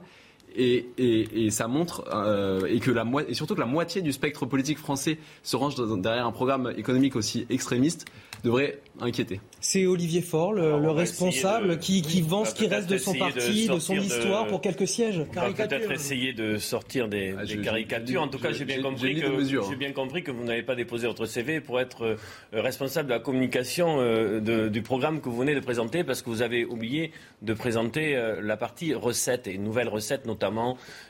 [0.56, 4.78] Et, ça montre euh, et que la et surtout que la moitié du spectre politique
[4.78, 8.06] français se range derrière un programme économique aussi extrémiste
[8.44, 9.40] devrait inquiéter.
[9.60, 13.94] C'est Olivier Faure, le, responsable, qui, vend ce qui reste de son parti, de, son
[13.94, 15.24] histoire pour quelques sièges.
[15.36, 18.22] On va peut-être essayer de sortir des, ah, caricatures.
[18.22, 19.76] En tout cas, j'ai bien, compris que, j'ai hein.
[19.78, 22.16] bien compris que vous n'avez pas déposé votre CV pour être euh,
[22.52, 26.42] responsable de la communication euh, du programme que vous venez de présenter, parce que vous
[26.42, 30.39] avez oublié de présenter euh, la partie recettes et nouvelles recettes, notamment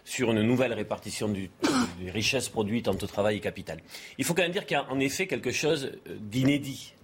[0.05, 1.29] sur une nouvelle répartition
[2.01, 3.81] des richesses produites entre travail et capital.
[4.19, 6.95] Il faut quand même dire qu'il y a en effet quelque chose d'inédit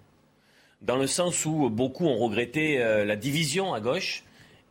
[0.83, 4.25] dans le sens où beaucoup ont regretté euh, la division à gauche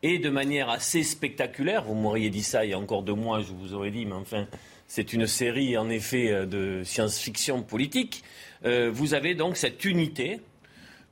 [0.04, 1.84] et de manière assez spectaculaire.
[1.84, 4.14] Vous m'auriez dit ça il y a encore deux mois, je vous aurais dit, mais
[4.14, 4.48] enfin,
[4.88, 8.24] c'est une série en effet euh, de science-fiction politique.
[8.66, 10.40] Euh, vous avez donc cette unité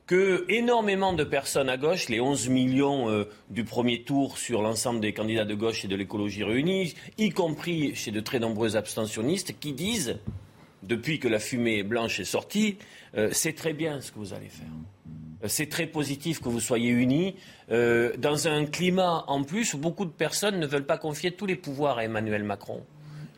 [0.06, 5.14] que énormément de personnes à gauche, les 11 millions du premier tour sur l'ensemble des
[5.14, 9.72] candidats de gauche et de l'écologie réunis, y compris chez de très nombreux abstentionnistes, qui
[9.72, 10.20] disent,
[10.84, 12.78] depuis que la fumée blanche est sortie,
[13.32, 14.68] c'est très bien ce que vous allez faire.
[15.44, 17.36] Euh, c'est très positif que vous soyez unis,
[17.72, 21.46] euh, dans un climat en plus où beaucoup de personnes ne veulent pas confier tous
[21.46, 22.82] les pouvoirs à Emmanuel Macron.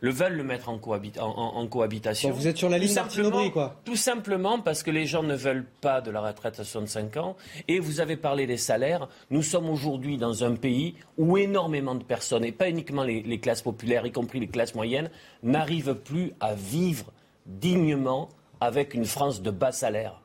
[0.00, 2.30] Le veulent le mettre en, cohabitation.
[2.30, 3.80] vous êtes sur la ligne Martine quoi.
[3.84, 7.36] Tout simplement parce que les gens ne veulent pas de la retraite à 65 ans.
[7.66, 9.08] Et vous avez parlé des salaires.
[9.30, 13.62] Nous sommes aujourd'hui dans un pays où énormément de personnes, et pas uniquement les classes
[13.62, 15.10] populaires, y compris les classes moyennes,
[15.42, 17.12] n'arrivent plus à vivre
[17.46, 18.28] dignement
[18.60, 20.20] avec une France de bas salaire.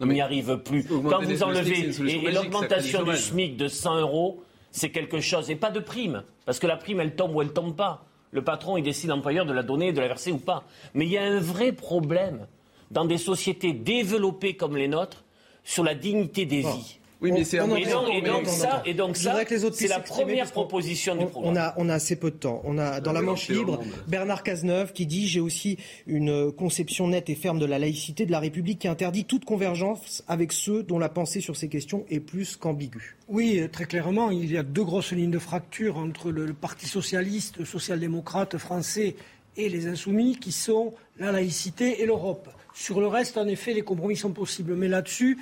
[0.00, 0.84] On n'y arrive plus.
[0.84, 1.90] Quand vous enlevez
[2.26, 5.50] et, l'augmentation du SMIC de 100 euros, c'est quelque chose.
[5.50, 8.04] Et pas de prime, parce que la prime, elle tombe ou elle tombe pas.
[8.34, 10.64] Le patron, il décide l'employeur de la donner, de la verser ou pas.
[10.92, 12.48] Mais il y a un vrai problème
[12.90, 15.24] dans des sociétés développées comme les nôtres
[15.62, 16.98] sur la dignité des vies.
[17.24, 19.40] Oui, mais c'est un et, donc, ça, et donc ça,
[19.72, 21.54] c'est la première proposition du programme.
[21.54, 22.60] On a, on a assez peu de temps.
[22.64, 27.30] On a dans la manche libre Bernard Cazeneuve qui dit j'ai aussi une conception nette
[27.30, 30.98] et ferme de la laïcité de la République qui interdit toute convergence avec ceux dont
[30.98, 33.16] la pensée sur ces questions est plus qu'ambiguë.
[33.28, 37.56] Oui, très clairement, il y a deux grosses lignes de fracture entre le, Parti socialiste,
[37.56, 39.16] le social-démocrate français
[39.56, 42.50] et les insoumis, qui sont la laïcité et l'Europe.
[42.74, 44.74] Sur le reste, en effet, les compromis sont possibles.
[44.74, 45.38] Mais là-dessus,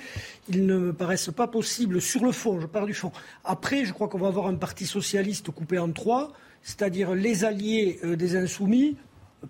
[0.49, 2.59] ils ne me paraissent pas possibles sur le fond.
[2.59, 3.11] Je parle du fond.
[3.43, 7.99] Après, je crois qu'on va avoir un parti socialiste coupé en trois, c'est-à-dire les alliés
[8.03, 8.97] euh, des insoumis,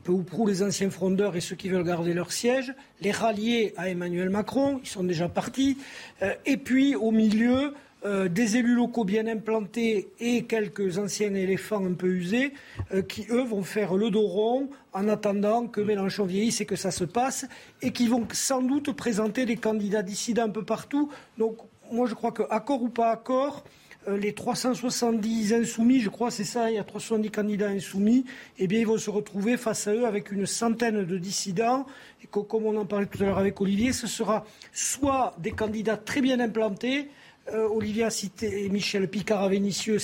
[0.03, 3.73] peu ou prou les anciens frondeurs et ceux qui veulent garder leur siège, les ralliés
[3.77, 5.77] à Emmanuel Macron, ils sont déjà partis,
[6.21, 7.73] euh, et puis au milieu,
[8.05, 12.53] euh, des élus locaux bien implantés et quelques anciens éléphants un peu usés
[12.93, 16.75] euh, qui, eux, vont faire le dos rond en attendant que Mélenchon vieillisse et que
[16.75, 17.45] ça se passe
[17.81, 21.09] et qui vont sans doute présenter des candidats dissidents un peu partout.
[21.37, 21.57] Donc,
[21.91, 23.63] moi, je crois qu'accord ou pas accord,
[24.07, 28.25] euh, les 370 insoumis, je crois, c'est ça, il y a 370 candidats insoumis,
[28.59, 31.85] eh bien, ils vont se retrouver face à eux avec une centaine de dissidents.
[32.21, 35.97] Et comme on en parlait tout à l'heure avec Olivier, ce sera soit des candidats
[35.97, 37.09] très bien implantés,
[37.51, 39.97] euh, Olivier a cité Michel Picard à Vénitieux,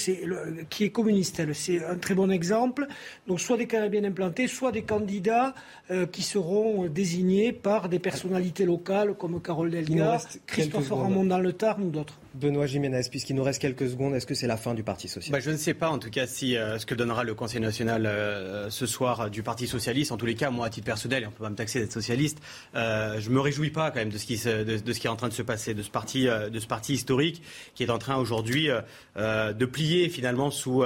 [0.70, 2.88] qui est communiste, c'est un très bon exemple.
[3.28, 5.56] Donc soit des candidats bien implantés, soit des candidats
[5.90, 11.54] euh, qui seront désignés par des personnalités locales comme Carole Delga, Christophe Ramon dans le
[11.54, 12.20] Tarn ou d'autres.
[12.36, 15.32] Benoît Jiménez, puisqu'il nous reste quelques secondes, est-ce que c'est la fin du Parti socialiste
[15.32, 17.60] bah, Je ne sais pas, en tout cas, si euh, ce que donnera le Conseil
[17.60, 20.12] national euh, ce soir euh, du Parti socialiste.
[20.12, 21.92] En tous les cas, moi, à titre personnel, et on peut pas me taxer d'être
[21.92, 22.40] socialiste,
[22.76, 25.74] je me réjouis pas quand même de ce qui, est en train de se passer,
[25.74, 27.42] de ce parti, historique
[27.74, 28.70] qui est en train aujourd'hui
[29.16, 30.84] de plier finalement sous,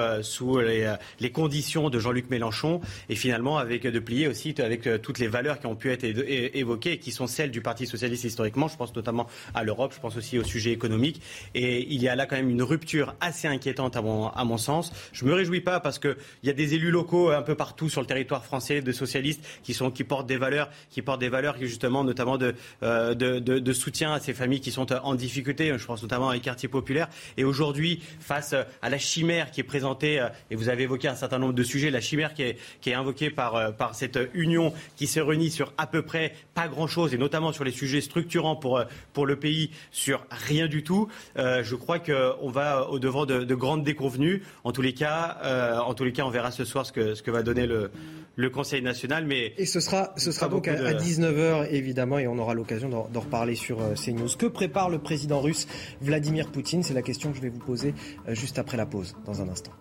[0.60, 5.60] les, conditions de Jean-Luc Mélenchon et finalement avec de plier aussi avec toutes les valeurs
[5.60, 8.68] qui ont pu être évoquées et qui sont celles du Parti socialiste historiquement.
[8.68, 11.22] Je pense notamment à l'Europe, je pense aussi au sujet économique.
[11.56, 14.92] Et il y a là quand même une rupture assez inquiétante à mon, sens.
[15.14, 18.02] Je me réjouis pas parce qu'il y a des élus locaux un peu partout sur
[18.02, 21.58] le territoire français, de socialistes, qui, sont, qui portent des valeurs, qui portent des valeurs
[21.60, 25.74] justement notamment de, euh, de, soutien à ces familles qui sont en difficulté.
[25.78, 27.10] Je pense notamment à les quartiers populaires.
[27.38, 31.16] Et aujourd'hui, face à la chimère qui est présentée, euh, et vous avez évoqué un
[31.16, 35.20] certain nombre de sujets, la chimère qui est, invoquée par, euh, cette union qui se
[35.20, 39.36] réunit sur à peu près pas grand-chose, et notamment sur les sujets structurants pour le
[39.36, 41.08] pays, sur rien du tout.
[41.38, 44.44] Euh, je crois qu'on va au devant de, grandes déconvenues.
[44.64, 47.16] En tous les cas, euh, en tous les cas, on verra ce soir ce que,
[47.16, 47.92] ce que va donner le,
[48.36, 49.26] le Conseil national.
[49.26, 53.20] Mais et ce sera, ce sera donc à, 19h évidemment, et on aura l'occasion d'en
[53.20, 54.30] reparler sur euh, CNews.
[54.38, 55.68] Que prépare le président russe
[56.02, 56.84] Vladimir Poutine?
[56.84, 57.94] C'est la question que je vais vous poser
[58.30, 59.72] juste après la pause, dans un instant.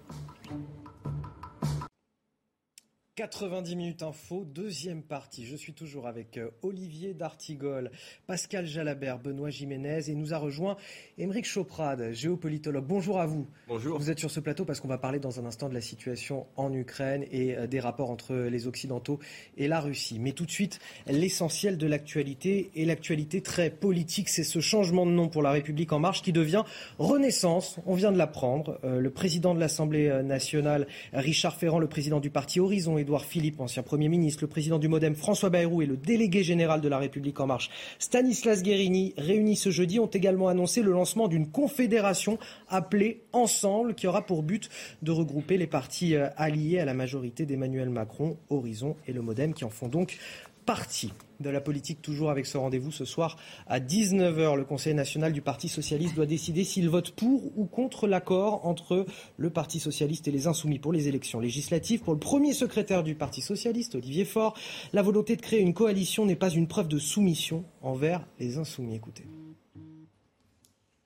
[3.15, 5.45] 90 minutes info, deuxième partie.
[5.45, 7.91] Je suis toujours avec euh, Olivier D'Artigol,
[8.27, 10.79] Pascal Jalabert, Benoît Jiménez et nous a rejoint
[11.19, 12.87] Émeric Choprade, géopolitologue.
[12.87, 13.47] Bonjour à vous.
[13.69, 13.99] Bonjour.
[13.99, 16.47] Vous êtes sur ce plateau parce qu'on va parler dans un instant de la situation
[16.57, 19.21] en Ukraine et euh, des rapports entre les Occidentaux
[19.59, 20.19] et la Russie.
[20.19, 25.11] Mais tout de suite, l'essentiel de l'actualité et l'actualité très politique, c'est ce changement de
[25.11, 26.65] nom pour la République en marche qui devient
[26.99, 27.79] Renaissance.
[27.85, 28.81] On vient de l'apprendre.
[28.85, 33.61] Euh, le président de l'Assemblée nationale, Richard Ferrand, le président du parti Horizon, Édouard Philippe,
[33.61, 36.99] ancien Premier ministre, le président du Modem François Bayrou et le délégué général de la
[36.99, 42.39] République en marche Stanislas Guérini, réunis ce jeudi, ont également annoncé le lancement d'une confédération
[42.69, 44.71] appelée Ensemble, qui aura pour but
[45.03, 49.53] de regrouper les partis euh, alliés à la majorité d'Emmanuel Macron, Horizon et le Modem,
[49.53, 50.19] qui en font donc
[50.65, 54.57] partie de la politique, toujours avec ce rendez-vous ce soir à 19h.
[54.57, 59.07] Le Conseil national du Parti socialiste doit décider s'il vote pour ou contre l'accord entre
[59.37, 62.01] le Parti socialiste et les insoumis pour les élections législatives.
[62.01, 64.57] Pour le premier secrétaire du Parti socialiste, Olivier Faure,
[64.93, 68.95] la volonté de créer une coalition n'est pas une preuve de soumission envers les insoumis.
[68.95, 69.25] Écoutez.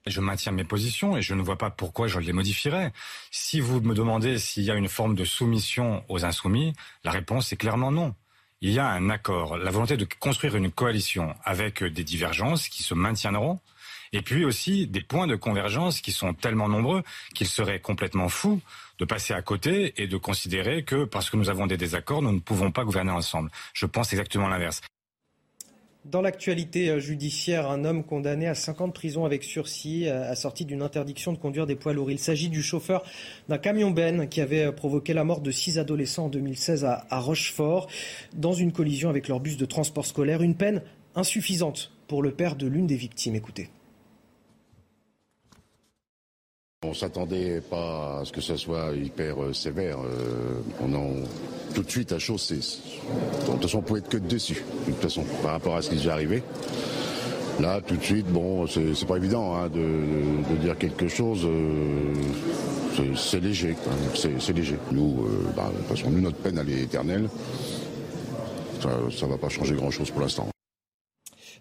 [0.07, 2.93] Je maintiens mes positions et je ne vois pas pourquoi je les modifierais.
[3.33, 7.53] Si vous me demandez s'il y a une forme de soumission aux insoumis, la réponse
[7.53, 8.15] est clairement non
[8.67, 12.83] il y a un accord, la volonté de construire une coalition avec des divergences qui
[12.83, 13.61] se maintiendront,
[14.13, 18.61] et puis aussi des points de convergence qui sont tellement nombreux qu'il serait complètement fou
[18.99, 22.33] de passer à côté et de considérer que parce que nous avons des désaccords, nous
[22.33, 23.53] ne pouvons pas gouverner ensemble.
[23.73, 24.81] Je pense exactement l'inverse.
[26.11, 30.31] Dans l'actualité euh, judiciaire, un homme condamné à 5 ans de prison avec sursis, euh,
[30.31, 32.13] assorti d'une interdiction de conduire des poids lourds.
[32.13, 33.03] Il s'agit du chauffeur
[33.49, 37.07] d'un camion Ben qui avait euh, provoqué la mort de six adolescents en 2016 à,
[37.11, 37.89] à Rochefort
[38.37, 40.43] dans une collision avec leur bus de transport scolaire.
[40.43, 40.83] Une peine
[41.17, 43.35] insuffisante pour le père de l'une des victimes.
[43.35, 43.69] Écoutez.
[46.89, 49.99] On s'attendait pas à ce que ce soit hyper euh, sévère.
[49.99, 51.11] Euh, on en
[51.75, 54.65] tout de suite à chaud, De toute façon, on pouvait être que dessus.
[54.87, 56.43] De toute façon, par rapport à ce qui est déjà arrivé.
[57.61, 61.47] Là, tout de suite, bon, c'est pas évident hein, de, dire quelque chose.
[63.17, 63.75] c'est léger,
[64.15, 64.77] c'est léger.
[64.93, 67.29] Nous, bah, de toute façon, nous, notre peine, elle est éternelle.
[68.81, 70.49] Ça ne va pas changer grand-chose pour l'instant.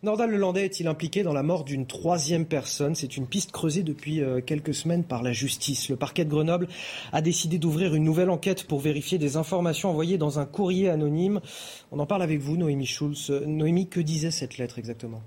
[0.06, 2.94] Nordal Lelandais est-il impliqué dans la mort d'une troisième personne?
[2.94, 5.90] C'est une piste creusée depuis euh, quelques semaines par la justice.
[5.90, 6.68] Le parquet de Grenoble
[7.12, 11.42] a décidé d'ouvrir une nouvelle enquête pour vérifier des informations envoyées dans un courrier anonyme.
[11.92, 13.32] On en parle avec vous, Noémie Schulz.
[13.48, 15.24] Noémie, que disait cette lettre exactement?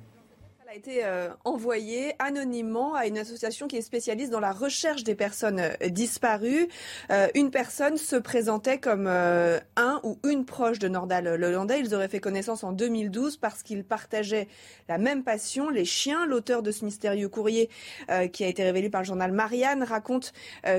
[0.78, 5.58] Été euh, envoyé anonymement à une association qui est spécialiste dans la recherche des personnes
[5.58, 6.68] euh, disparues.
[7.10, 11.80] Euh, une personne se présentait comme un ou une proche de Nordal Lelandais.
[11.80, 14.46] Ils auraient fait connaissance en 2012 parce qu'ils partageaient
[14.88, 16.26] la même passion, les chiens.
[16.26, 17.68] L'auteur de ce mystérieux courrier
[18.32, 20.32] qui a été révélé par le journal Marianne raconte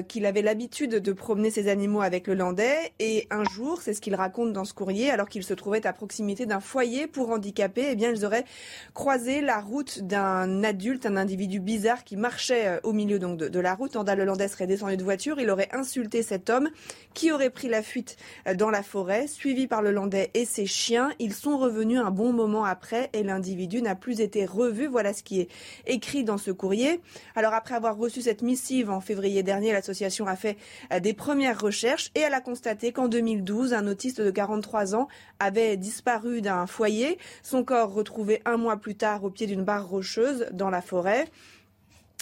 [0.08, 4.02] qu'il avait l'habitude de promener ses animaux avec le Landais et un jour, c'est ce
[4.02, 7.88] qu'il raconte dans ce courrier, alors qu'il se trouvait à proximité d'un foyer pour handicapés,
[7.92, 8.46] eh bien ils auraient
[8.94, 13.60] croisé la route d'un adulte, un individu bizarre qui marchait euh, au milieu donc de,
[13.60, 13.96] la route.
[13.96, 15.40] Andal Hollandais serait descendu de voiture.
[15.40, 16.70] Il aurait insulté cet homme
[17.14, 20.66] qui aurait pris la fuite euh, dans la forêt, suivi par le Landais et ses
[20.66, 21.10] chiens.
[21.20, 24.88] Ils sont revenus un bon moment après et l'individu n'a plus été revu.
[24.88, 25.50] Voilà ce qui est
[25.88, 27.02] écrit dans ce courrier.
[27.36, 30.58] Alors après avoir reçu cette missive en février dernier, l'association a fait
[30.94, 35.08] euh, des premières recherches et elle a constaté qu'en 2012, un autiste de 43 ans
[35.40, 37.18] avait disparu d'un foyer.
[37.44, 41.28] Son corps retrouvé un mois plus tard au pied d'une barre rocheuse dans la forêt.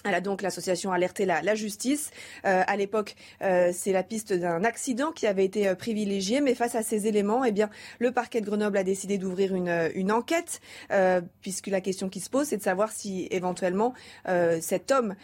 [0.05, 2.11] Elle a donc l'association alerté la, justice.
[2.45, 6.53] Euh, à l'époque, euh, c'est la piste d'un accident qui avait été euh, privilégiée, mais
[6.53, 10.11] face à ces éléments, eh bien, le parquet de Grenoble a décidé d'ouvrir une, une
[10.11, 10.61] enquête,
[11.41, 13.93] puisque la question qui se pose, c'est de savoir si éventuellement
[14.61, 15.15] cet homme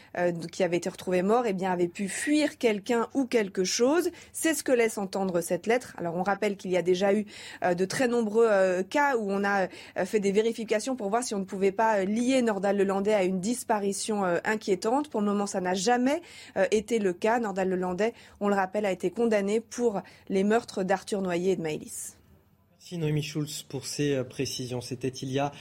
[0.52, 4.10] qui avait été retrouvé mort, eh bien, avait pu fuir quelqu'un ou quelque chose.
[4.32, 5.94] C'est ce que laisse entendre cette lettre.
[5.98, 7.26] Alors, on rappelle qu'il y a déjà eu
[7.62, 9.68] de très nombreux cas où on a
[10.06, 14.24] fait des vérifications pour voir si on ne pouvait pas lier Nordal-Lelandais à une disparition
[14.44, 14.63] inquiétante
[15.10, 16.22] pour le moment, ça n'a jamais
[16.58, 17.40] euh, été le cas.
[17.40, 21.62] Nordal Lelandais, on le rappelle, a été condamné pour les meurtres d'Arthur Noyer et de
[21.62, 22.18] Maëlys.
[22.80, 24.82] Merci Noémie Schulz pour ces euh, précisions.
[24.82, 25.52] C'était il y a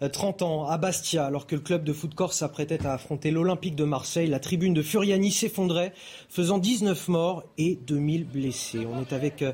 [0.00, 3.30] 30 euh, ans à Bastia, alors que le club de foot corse s'apprêtait à affronter
[3.30, 4.28] l'Olympique de Marseille.
[4.28, 5.92] La tribune de Furiani s'effondrait,
[6.28, 8.86] faisant 19 morts et 2000 blessés.
[8.86, 9.44] On est avec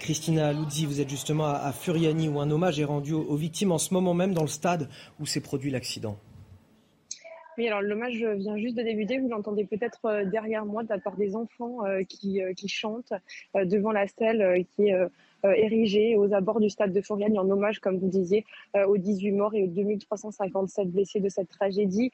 [0.00, 0.86] Christina Luzzi.
[0.86, 4.14] Vous êtes justement à Furiani où un hommage est rendu aux victimes en ce moment
[4.14, 4.88] même dans le stade
[5.20, 6.18] où s'est produit l'accident.
[7.56, 9.18] Oui, alors l'hommage vient juste de débuter.
[9.18, 12.68] Vous l'entendez peut-être euh, derrière moi de la part des enfants euh, qui, euh, qui
[12.68, 13.12] chantent
[13.54, 14.96] devant la stèle qui est
[15.44, 18.44] érigée aux abords du stade de Fourvienne en hommage, comme vous disiez,
[18.86, 22.10] aux 18 morts et aux 2357 blessés de cette tragédie.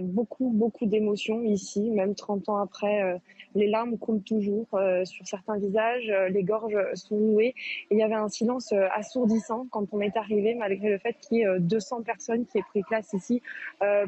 [0.00, 3.20] Beaucoup, beaucoup d'émotions ici, même 30 ans après.
[3.54, 4.68] Les larmes coulent toujours
[5.04, 7.54] sur certains visages, les gorges sont nouées.
[7.90, 11.42] il y avait un silence assourdissant quand on est arrivé, malgré le fait qu'il y
[11.42, 13.42] ait 200 personnes qui aient pris place ici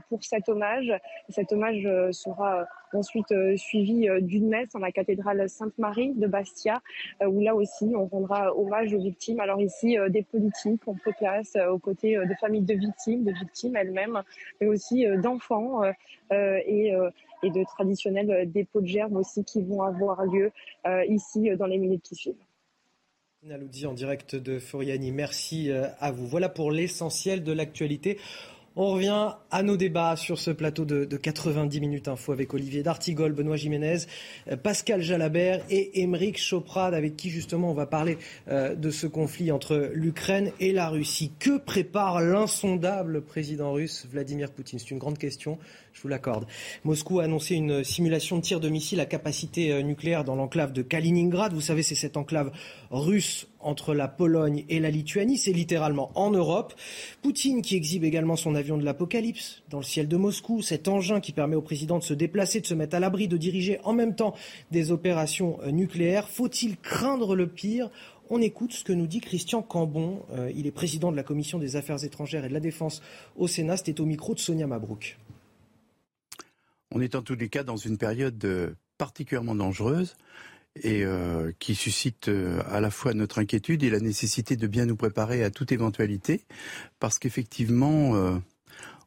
[0.08, 0.92] pour cet hommage
[1.28, 6.26] cet hommage euh, sera euh, ensuite euh, suivi d'une messe dans la cathédrale Sainte-Marie de
[6.26, 6.82] Bastia,
[7.26, 9.40] où là aussi on rendra hommage aux victimes.
[9.40, 13.76] Alors ici, des politiques ont pris place aux côtés de familles de victimes, de victimes
[13.76, 14.22] elles-mêmes,
[14.60, 15.82] mais aussi d'enfants
[16.30, 16.92] et
[17.42, 20.50] de traditionnels dépôts de germes aussi qui vont avoir lieu
[21.08, 22.34] ici dans les minutes qui suivent.
[23.86, 26.26] en direct de Foriani, merci à vous.
[26.26, 28.18] Voilà pour l'essentiel de l'actualité.
[28.76, 33.32] On revient à nos débats sur ce plateau de, 90 minutes info avec Olivier D'Artigol,
[33.32, 33.98] Benoît Jiménez,
[34.50, 39.06] euh, Pascal Jalabert et Émeric Choprade, avec qui justement on va parler euh, de ce
[39.06, 41.30] conflit entre l'Ukraine et la Russie.
[41.38, 44.80] Que prépare l'insondable président russe Vladimir Poutine?
[44.80, 45.56] C'est une grande question
[45.94, 46.46] je vous l'accorde.
[46.82, 50.72] Moscou a annoncé une simulation de tir de missiles à capacité euh, nucléaire dans l'enclave
[50.72, 51.52] de Kaliningrad.
[51.52, 52.50] Vous savez, c'est cette enclave
[52.90, 55.38] russe entre la Pologne et la Lituanie.
[55.38, 56.74] C'est littéralement en Europe.
[57.22, 60.62] Poutine qui exhibe également son avion de l'apocalypse dans le ciel de Moscou.
[60.62, 63.36] Cet engin qui permet au président de se déplacer, de se mettre à l'abri, de
[63.36, 64.34] diriger en même temps
[64.70, 66.28] des opérations euh, nucléaires.
[66.28, 67.90] Faut-il craindre le pire?
[68.30, 70.22] On écoute ce que nous dit Christian Cambon.
[70.32, 73.02] Euh, il est président de la Commission des Affaires étrangères et de la Défense
[73.36, 73.76] au Sénat.
[73.76, 75.18] C'était au micro de Sonia Mabrouk.
[76.90, 80.16] On est en tous les cas dans une période euh, particulièrement dangereuse
[80.82, 84.86] et euh, qui suscite euh, à la fois notre inquiétude et la nécessité de bien
[84.86, 86.44] nous préparer à toute éventualité,
[86.98, 88.12] parce qu'effectivement,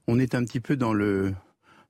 [0.08, 1.34] on est un petit peu dans le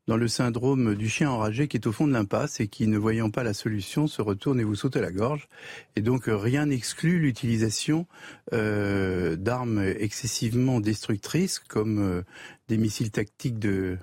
[0.07, 2.97] dans le syndrome du chien enragé qui est au fond de l'impasse et qui, ne
[2.97, 5.49] voyant pas la solution, se retourne et vous saute à la gorge.
[5.97, 8.07] Et donc rien n'exclut l'utilisation
[8.53, 12.23] d'armes excessivement destructrices comme
[12.69, 13.97] des missiles tactiques de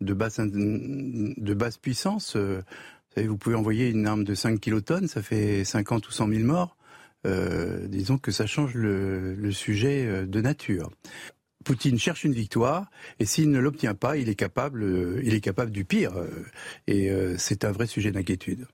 [0.00, 2.36] de basse, de basse puissance.
[3.16, 6.76] Vous, pouvez envoyer une arme de 5 kilotonnes, ça fait 50 ou 100 000 morts.
[7.26, 10.90] Euh, disons que ça change le, sujet euh, de nature.
[11.64, 15.42] Poutine cherche une victoire et s'il ne l'obtient pas, il est capable, euh, il est
[15.42, 16.12] capable du pire.
[16.86, 18.66] Et c'est un vrai sujet d'inquiétude.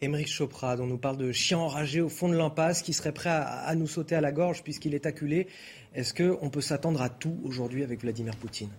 [0.00, 3.30] Émeric Choprade, on nous parle de chien enragé au fond de l'impasse qui serait prêt
[3.30, 5.48] à, à nous sauter à la gorge puisqu'il est acculé.
[5.94, 8.70] Est-ce qu'on peut s'attendre à tout aujourd'hui avec Vladimir Poutine?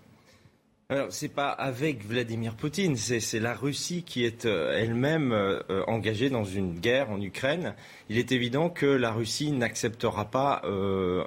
[0.91, 5.83] Alors, c'est pas avec Vladimir Poutine, c'est la Russie qui est euh, elle-même euh, euh,
[5.85, 7.75] engagée dans une guerre en Ukraine.
[8.09, 10.63] Il est évident que la Russie n'acceptera pas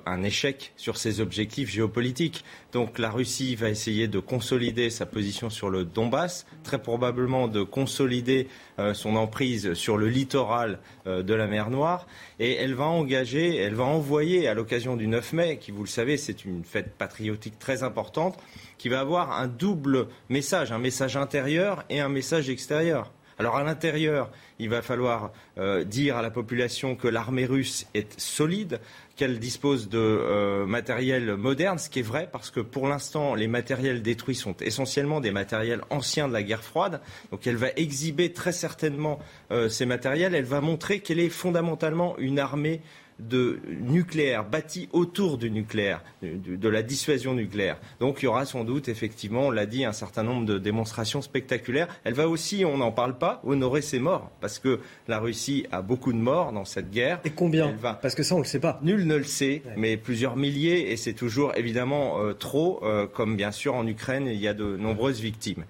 [0.04, 2.44] un échec sur ses objectifs géopolitiques.
[2.72, 7.62] Donc la Russie va essayer de consolider sa position sur le Donbass, très probablement de
[7.62, 8.48] consolider
[8.94, 12.08] son emprise sur le littoral de la mer Noire,
[12.40, 15.88] et elle va engager, elle va envoyer à l'occasion du 9 mai, qui vous le
[15.88, 18.36] savez, c'est une fête patriotique très importante,
[18.82, 23.12] qui va avoir un double message, un message intérieur et un message extérieur.
[23.38, 24.28] Alors à l'intérieur,
[24.58, 28.80] il va falloir euh, dire à la population que l'armée russe est solide,
[29.14, 33.46] qu'elle dispose de euh, matériel moderne, ce qui est vrai parce que pour l'instant, les
[33.46, 37.00] matériels détruits sont essentiellement des matériels anciens de la guerre froide.
[37.30, 39.20] Donc elle va exhiber très certainement
[39.52, 40.34] euh, ces matériels.
[40.34, 42.80] Elle va montrer qu'elle est fondamentalement une armée
[43.28, 47.78] de nucléaire, bâti autour du nucléaire, de, de la dissuasion nucléaire.
[48.00, 51.22] Donc il y aura sans doute, effectivement, on l'a dit, un certain nombre de démonstrations
[51.22, 51.88] spectaculaires.
[52.04, 55.82] Elle va aussi, on n'en parle pas, honorer ses morts, parce que la Russie a
[55.82, 57.20] beaucoup de morts dans cette guerre.
[57.24, 57.94] Et combien Elle va...
[57.94, 58.80] Parce que ça, on ne le sait pas.
[58.82, 63.36] Nul ne le sait, mais plusieurs milliers, et c'est toujours évidemment euh, trop, euh, comme
[63.36, 65.64] bien sûr en Ukraine, il y a de nombreuses victimes.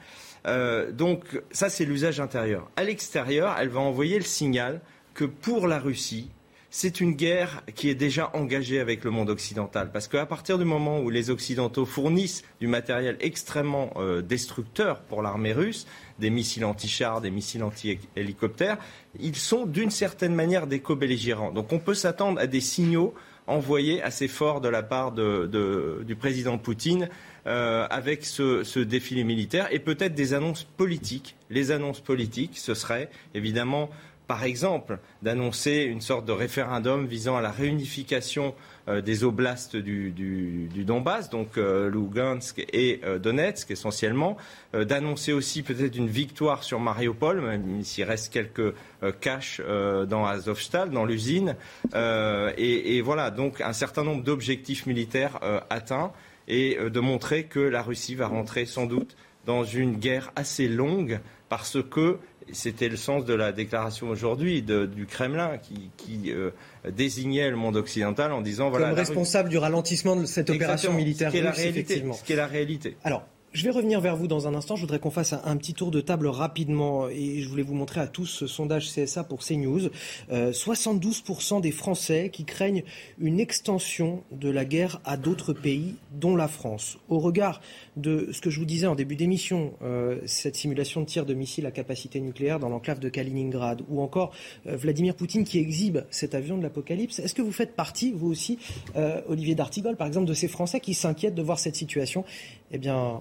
[0.47, 2.69] Euh, donc ça, c'est l'usage intérieur.
[2.77, 4.81] À l'extérieur, elle va envoyer le signal
[5.15, 6.31] que pour la Russie,
[6.75, 9.91] c'est une guerre qui est déjà engagée avec le monde occidental.
[9.93, 15.21] Parce qu'à partir du moment où les Occidentaux fournissent du matériel extrêmement euh, destructeur pour
[15.21, 15.87] l'armée russe,
[16.19, 18.79] des missiles anti-chars, des missiles anti-hélicoptères,
[19.21, 21.53] ils sont d'une certaine manière des co-belligérants.
[21.53, 23.13] Donc on peut s'attendre à des signaux
[23.47, 27.11] envoyés assez forts de la part du président Poutine
[27.47, 31.37] euh, avec ce, ce, défilé militaire et peut-être des annonces politiques.
[31.51, 33.91] Les annonces politiques, ce serait évidemment
[34.33, 38.55] par exemple, d'annoncer une sorte de référendum visant à la réunification
[38.89, 44.39] euh, des oblasts du, Donbass, donc euh, Lugansk et euh, Donetsk essentiellement,
[44.75, 48.73] euh, d'annoncer aussi peut-être une victoire sur Mariupol, même s'il reste quelques
[49.21, 49.61] caches
[50.09, 51.55] dans Azovstal, dans l'usine,
[51.95, 56.11] et, voilà, donc un certain nombre d'objectifs militaires atteints,
[56.49, 59.15] et de montrer que la Russie va rentrer sans doute
[59.45, 61.21] dans une guerre assez longue
[61.53, 62.19] parce que
[62.53, 66.51] c'était le sens de la déclaration aujourd'hui du Kremlin qui, qui euh,
[66.91, 70.97] désignait le monde occidental en disant voilà comme responsable du ralentissement de cette opération Exactement.
[70.97, 72.15] militaire ce qui est la réalité, effectivement.
[72.15, 72.97] ce qui est la réalité.
[73.05, 74.77] Alors, je vais revenir vers vous dans un instant.
[74.77, 78.01] Je voudrais qu'on fasse un, petit tour de table rapidement et je voulais vous montrer
[78.01, 79.91] à tous ce sondage CSA pour CNews.
[80.31, 82.85] Euh, 72% des Français qui craignent
[83.19, 86.99] une extension de la guerre à d'autres pays, dont la France.
[87.09, 87.61] Au regard
[87.97, 91.35] de ce que je vous disais en début d'émission, euh, cette simulation de tir de
[91.35, 94.33] missiles à capacité nucléaire dans l'enclave de Kaliningrad, ou encore
[94.67, 98.29] euh, Vladimir Poutine qui exhibe cet avion de l'apocalypse, est-ce que vous faites partie, vous
[98.29, 98.59] aussi,
[98.97, 102.25] euh, Olivier D'Artigol, par exemple, de ces Français qui s'inquiètent de voir cette situation?
[102.71, 103.21] Eh bien,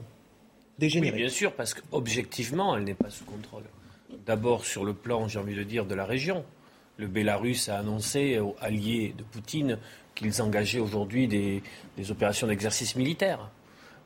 [0.80, 1.16] dégénérer.
[1.16, 3.64] Oui, bien sûr, parce qu'objectivement, elle n'est pas sous contrôle.
[4.26, 6.44] D'abord, sur le plan, j'ai envie de dire, de la région.
[6.98, 9.78] Le Bélarus a annoncé aux alliés de Poutine
[10.16, 11.64] qu'ils engageaient aujourd'hui des,
[11.98, 13.50] des, opérations d'exercice militaire.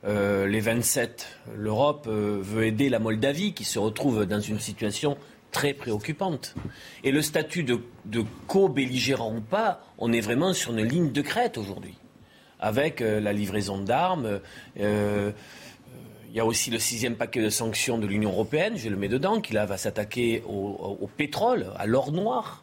[0.04, 5.16] Euh, les 27, l'Europe euh, veut aider la Moldavie qui se retrouve dans une situation
[5.50, 6.54] très préoccupante.
[7.02, 11.22] Et le statut de, de co-belligérant ou pas, on est vraiment sur une ligne de
[11.22, 11.94] crête aujourd'hui,
[12.60, 14.40] avec euh, la livraison d'armes.
[16.30, 19.08] Il y a aussi le sixième paquet de sanctions de l'Union européenne, je le mets
[19.08, 22.62] dedans, qui là va s'attaquer au, pétrole, à l'or noir.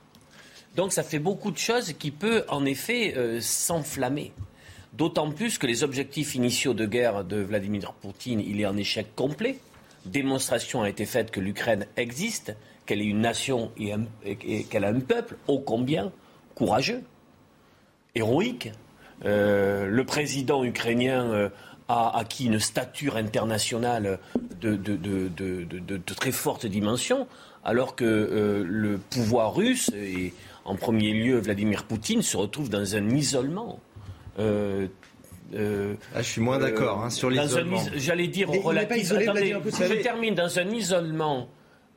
[0.75, 4.31] Donc ça fait beaucoup de choses qui peuvent en effet euh, s'enflammer.
[4.93, 9.15] D'autant plus que les objectifs initiaux de guerre de Vladimir Poutine, il est en échec
[9.15, 9.59] complet.
[10.05, 12.55] Démonstration a été faite que l'Ukraine existe,
[12.85, 16.11] qu'elle est une nation et qu'elle a un peuple ô combien
[16.55, 17.01] courageux,
[18.15, 18.71] héroïque.
[19.25, 21.49] Euh, le président ukrainien euh,
[21.87, 24.19] a acquis une stature internationale
[24.61, 27.27] de, de, de, de, très forte dimension,
[27.63, 30.33] alors que euh, le pouvoir russe, et
[30.65, 33.79] en premier lieu Vladimir Poutine, se retrouve dans un isolement.
[34.39, 34.87] Euh,
[35.55, 37.83] euh, ah, je suis moins d'accord hein, sur l'isolement.
[37.95, 39.03] J'allais dire relatif.
[39.03, 41.49] Isolé, Attendez, je termine dans un isolement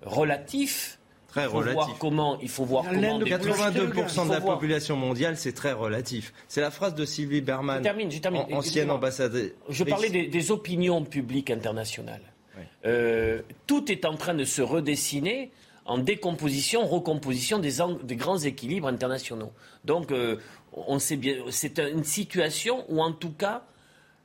[0.02, 0.95] relatif.
[1.28, 1.74] Très il faut relatif.
[1.74, 2.38] voir comment.
[2.40, 3.20] Il faut voir comment.
[3.20, 6.32] 82% de la population mondiale, c'est très relatif.
[6.48, 8.42] C'est la phrase de Sylvie Berman, je termine, je termine.
[8.52, 9.52] ancienne ambassadrice.
[9.68, 12.22] Je parlais des, des opinions publiques internationales.
[12.56, 12.62] Oui.
[12.86, 15.50] Euh, tout est en train de se redessiner
[15.84, 19.52] en décomposition, recomposition des, des grands équilibres internationaux.
[19.84, 20.36] Donc, euh,
[20.72, 23.62] on sait bien, c'est une situation où, en tout cas,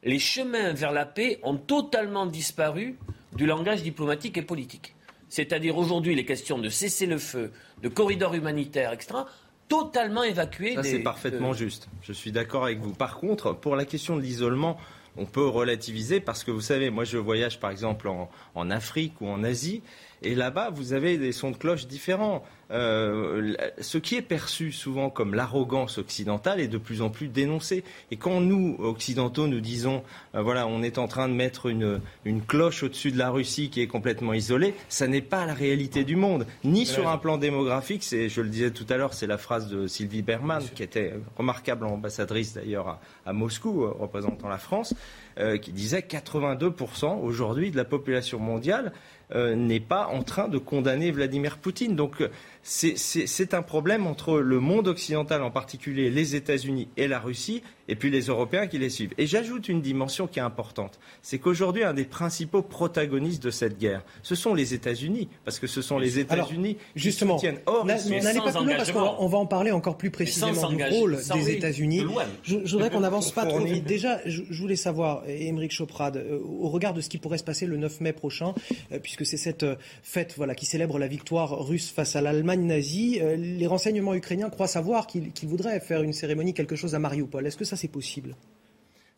[0.04, 2.98] les chemins vers la paix ont totalement disparu
[3.36, 4.96] du langage diplomatique et politique.
[5.32, 9.22] C'est-à-dire aujourd'hui les questions de cessez-le-feu, de corridors humanitaires, etc.,
[9.70, 10.76] totalement évacuées.
[10.76, 11.88] Ça, c'est parfaitement juste.
[12.02, 12.94] Je suis d'accord avec vous.
[12.94, 14.78] Par contre, pour la question de l'isolement,
[15.16, 18.10] on peut relativiser parce que vous savez, moi je voyage par exemple
[18.56, 19.82] en Afrique ou en Asie
[20.22, 22.44] et là-bas, vous avez des sons de cloche différents.
[22.72, 27.84] Euh, ce qui est perçu souvent comme l'arrogance occidentale est de plus en plus dénoncé.
[28.12, 30.04] Et quand nous, occidentaux, nous disons,
[30.36, 33.70] euh, voilà, on est en train de mettre une, une cloche au-dessus de la Russie
[33.70, 37.38] qui est complètement isolée, ça n'est pas la réalité du monde, ni sur un plan
[37.38, 38.04] démographique.
[38.04, 41.14] C'est, je le disais tout à l'heure, c'est la phrase de Sylvie Berman, qui était
[41.38, 44.94] remarquable ambassadrice d'ailleurs à, à, Moscou, euh, représentant la France,
[45.40, 48.92] euh, qui disait 82% aujourd'hui de la population mondiale
[49.34, 51.96] euh, n'est pas en train de condamner Vladimir Poutine.
[51.96, 52.22] Donc
[52.64, 57.96] c'est un problème entre le monde occidental, en particulier les États-Unis et la Russie, et
[57.96, 59.14] puis les Européens qui les suivent.
[59.18, 63.78] Et j'ajoute une dimension qui est importante, c'est qu'aujourd'hui, un des principaux protagonistes de cette
[63.78, 67.60] guerre, ce sont les États-Unis, parce que ce sont les États-Unis qui soutiennent.
[67.66, 71.18] Or, n'allez pas plus loin parce qu'on va en parler encore plus précisément du rôle
[71.34, 72.06] des États-Unis.
[72.44, 73.86] Je, je, voudrais qu'on n'avance pas trop vite.
[73.86, 77.44] Déjà, je, je voulais savoir, Émeric Choprade, euh, au regard de ce qui pourrait se
[77.44, 78.54] passer le 9 mai prochain,
[78.92, 82.66] euh, puisque c'est cette euh, fête voilà, qui célèbre la victoire russe face à l'Allemagne
[82.66, 83.20] nazie.
[83.22, 87.46] Euh, les renseignements ukrainiens croient savoir qu'ils voudraient faire une cérémonie, quelque chose à Mariupol.
[87.46, 88.36] Est-ce que ça c'est possible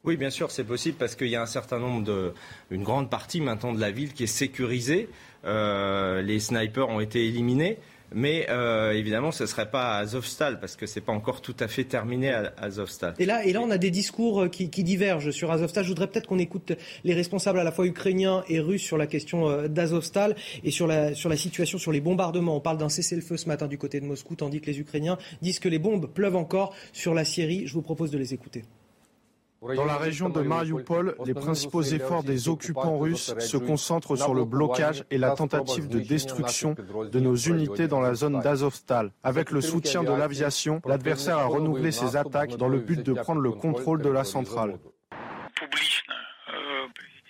[0.05, 2.33] oui, bien sûr, c'est possible parce qu'il y a un certain nombre de,
[2.71, 5.07] une grande partie maintenant de la ville qui est sécurisée.
[5.45, 7.79] Euh, les snipers ont été éliminés.
[8.13, 11.41] Mais euh, évidemment, ce ne serait pas à Azovstal, parce que ce n'est pas encore
[11.41, 13.15] tout à fait terminé à Azovstal.
[13.19, 15.83] Et là, on a des discours euh, qui, divergent sur Azovstal.
[15.83, 19.07] Je voudrais peut-être qu'on écoute les responsables à la fois ukrainiens et russes sur la
[19.07, 22.55] question euh, d'Azovstal et sur la, sur la situation, sur les bombardements.
[22.55, 25.59] On parle d'un cessez-le-feu ce matin du côté de Moscou, tandis que les Ukrainiens disent
[25.59, 27.67] que les bombes pleuvent encore sur la Syrie.
[27.67, 28.63] Je vous propose de les écouter.
[29.63, 34.43] Dans la région de Mariupol, les principaux efforts des occupants russes se concentrent sur le
[34.43, 36.75] blocage et la tentative de destruction
[37.11, 39.11] de nos unités dans la zone d'Azovstal.
[39.23, 43.39] Avec le soutien de l'aviation, l'adversaire a renouvelé ses attaques dans le but de prendre
[43.39, 44.79] le contrôle de la centrale.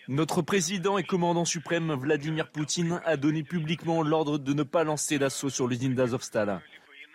[0.08, 5.20] Notre président et commandant suprême Vladimir Poutine a donné publiquement l'ordre de ne pas lancer
[5.20, 6.62] l'assaut sur l'usine d'Azovstal.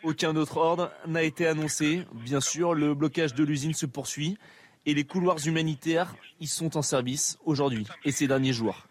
[0.05, 2.07] Aucun autre ordre n'a été annoncé.
[2.15, 4.39] Bien sûr, le blocage de l'usine se poursuit
[4.87, 8.87] et les couloirs humanitaires, ils sont en service aujourd'hui et ces derniers jours.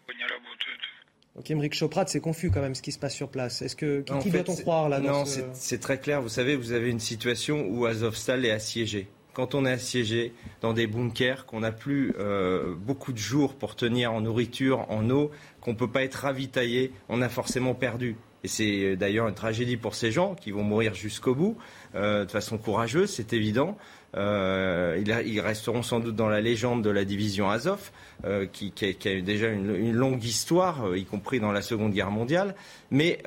[1.38, 3.62] Ok, Emmerich Choprat, c'est confus quand même ce qui se passe sur place.
[3.62, 6.20] Est-ce que qui, doit-on croire là Non, c'est très clair.
[6.20, 9.08] Vous savez, vous avez une situation où Azovstal est assiégé.
[9.34, 10.32] Quand on est assiégé
[10.62, 15.08] dans des bunkers, qu'on n'a plus euh, beaucoup de jours pour tenir en nourriture, en
[15.10, 15.30] eau,
[15.60, 18.16] qu'on ne peut pas être ravitaillé, on a forcément perdu.
[18.42, 21.56] Et c'est euh, d'ailleurs une tragédie pour ces gens qui vont mourir jusqu'au bout,
[21.94, 23.76] euh, de façon courageuse, c'est évident.
[24.16, 27.90] Euh, ils, resteront sans doute dans la légende de la division Azov,
[28.24, 32.10] euh, qui, a, eu déjà une, longue histoire, euh, y compris dans la Seconde Guerre
[32.10, 32.54] mondiale.
[32.90, 33.18] Mais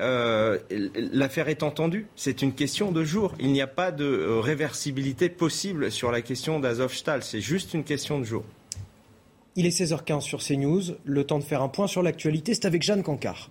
[1.12, 2.06] l'affaire est entendue.
[2.16, 3.34] C'est une question de jour.
[3.38, 7.22] Il n'y a pas de réversibilité possible sur la question d'Azovstal.
[7.22, 8.44] C'est juste une question de jour.
[9.54, 10.82] Il est 16h15 sur CNews.
[11.04, 13.50] Le temps de faire un point sur l'actualité, c'est avec Jeanne Cancard.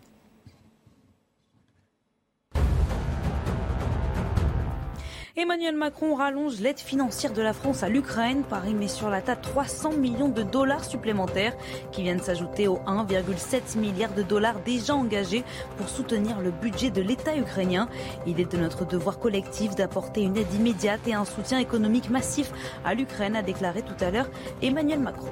[5.38, 8.44] Emmanuel Macron rallonge l'aide financière de la France à l'Ukraine.
[8.44, 11.56] Paris met sur la table 300 millions de dollars supplémentaires
[11.94, 15.46] qui viennent s'ajouter aux 1,7 milliard de dollars déjà engagés
[15.78, 17.88] pour soutenir le budget de l'État ukrainien.
[18.28, 22.52] Il est de notre devoir collectif d'apporter une aide immédiate et un soutien économique massif
[22.84, 24.30] à l'Ukraine, a déclaré tout à l'heure
[24.62, 25.32] Emmanuel Macron.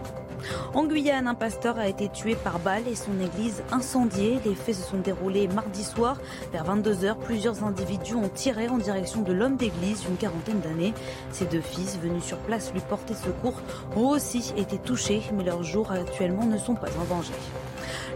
[0.74, 4.40] En Guyane, un pasteur a été tué par balle et son église incendiée.
[4.46, 6.18] Les faits se sont déroulés mardi soir.
[6.52, 10.94] Vers 22h, plusieurs individus ont tiré en direction de l'homme d'église d'une quarantaine d'années.
[11.32, 13.62] Ses deux fils, venus sur place lui porter secours,
[13.96, 17.34] ont aussi été touchés, mais leurs jours actuellement ne sont pas en danger.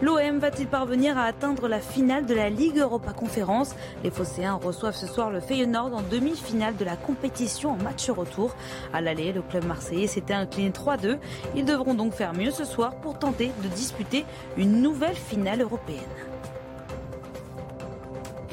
[0.01, 3.75] L'OM va-t-il parvenir à atteindre la finale de la Ligue Europa Conférence?
[4.03, 8.55] Les Phocéens reçoivent ce soir le Feyenoord en demi-finale de la compétition en match retour.
[8.91, 11.17] À l'aller, le club marseillais s'était incliné 3-2.
[11.55, 14.25] Ils devront donc faire mieux ce soir pour tenter de disputer
[14.57, 16.01] une nouvelle finale européenne.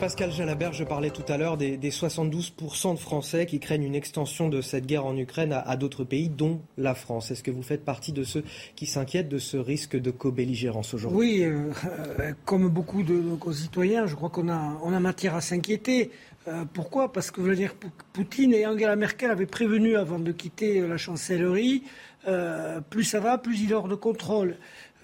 [0.01, 4.49] Pascal Jalabert, je parlais tout à l'heure des, 72% de Français qui craignent une extension
[4.49, 7.31] de cette guerre en Ukraine à, d'autres pays, dont la France.
[7.31, 8.43] Est-ce que vous faites partie de ceux
[8.77, 11.19] qui s'inquiètent de ce risque de co-belligérance aujourd'hui?
[11.19, 11.71] Oui, euh,
[12.19, 16.11] euh, comme beaucoup de nos concitoyens, je crois qu'on a, matière à s'inquiéter.
[16.51, 17.13] Euh, pourquoi?
[17.13, 17.75] Parce que Vladimir
[18.13, 21.85] Poutine et Angela Merkel avaient prévenu avant de quitter la chancellerie,
[22.91, 24.57] plus ça va, plus il est hors de contrôle.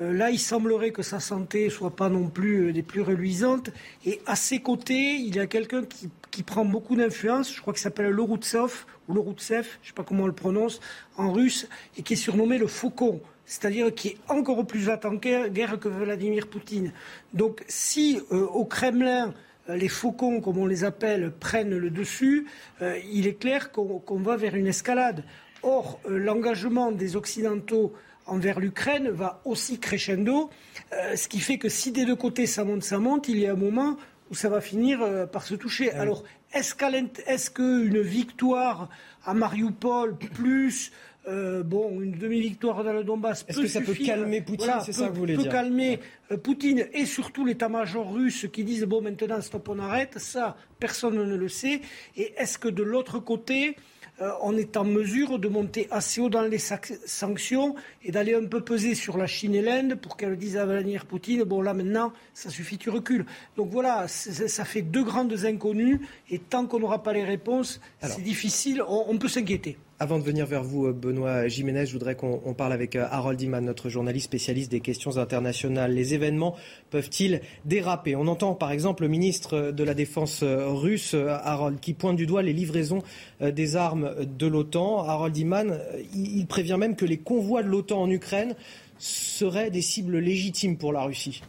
[0.02, 3.70] Euh, là, il semblerait que sa santé soit pas non plus euh, des plus reluisantes.
[4.04, 6.10] Et à ses côtés, il y a quelqu'un qui,
[6.42, 7.54] prend beaucoup d'influence.
[7.54, 10.80] Je crois qu'il s'appelle Loroutsev ou Loroutsev, je ne sais pas comment on le prononce
[11.16, 11.66] en russe,
[11.96, 13.22] et qui est surnommé le Faucon.
[13.46, 16.92] c'est-à-dire qui est encore plus en guerre que Vladimir Poutine.
[17.32, 19.32] Donc si au Kremlin,
[19.68, 22.46] les faucons, comme on les appelle, prennent le dessus,
[22.80, 25.24] il est clair qu'on va vers une escalade.
[25.62, 27.92] Or, l'engagement des Occidentaux
[28.26, 30.50] envers l'Ukraine va aussi crescendo,
[30.92, 33.52] ce qui fait que si des deux côtés ça monte, ça monte, il y a
[33.52, 33.96] un moment
[34.30, 35.92] où ça va finir euh, par se toucher.
[35.92, 38.88] Alors, est-ce qu'une victoire
[39.24, 40.92] à Mariupol plus
[41.28, 43.44] euh, bon, une demi-victoire dans le Donbass.
[43.48, 45.98] Est-ce que ça peut calmer Poutine C'est ça que vous voulez peut dire calmer
[46.30, 50.18] euh, Poutine et surtout l'état-major russe qui disent bon maintenant stop on arrête.
[50.18, 51.80] Ça, personne ne le sait.
[52.16, 53.74] Et est-ce que de l'autre côté,
[54.20, 57.74] euh, on est en mesure de monter assez haut dans les sanctions
[58.04, 61.06] et d'aller un peu peser sur la Chine et l'Inde pour qu'elles disent à Vladimir
[61.06, 63.26] Poutine, bon là maintenant, ça suffit, tu recules.
[63.56, 68.22] Donc voilà, ça fait deux grandes inconnues et tant qu'on n'aura pas les réponses, c'est
[68.22, 69.76] difficile, on peut s'inquiéter.
[69.98, 73.40] Avant de venir vers vous, euh, Benoît Jiménez, je voudrais qu'on parle avec euh, Harold
[73.40, 75.94] Iman, notre journaliste spécialiste des questions internationales.
[75.94, 76.54] Les événements
[76.90, 78.14] peuvent-ils déraper?
[78.14, 82.26] On entend par exemple le ministre de la Défense euh, russe, Harold, qui pointe du
[82.26, 83.02] doigt les livraisons
[83.40, 84.98] des armes de l'OTAN.
[84.98, 85.78] Harold Iman,
[86.14, 88.54] il prévient même que les convois de l'OTAN en Ukraine
[88.98, 91.42] seraient des cibles légitimes pour la Russie.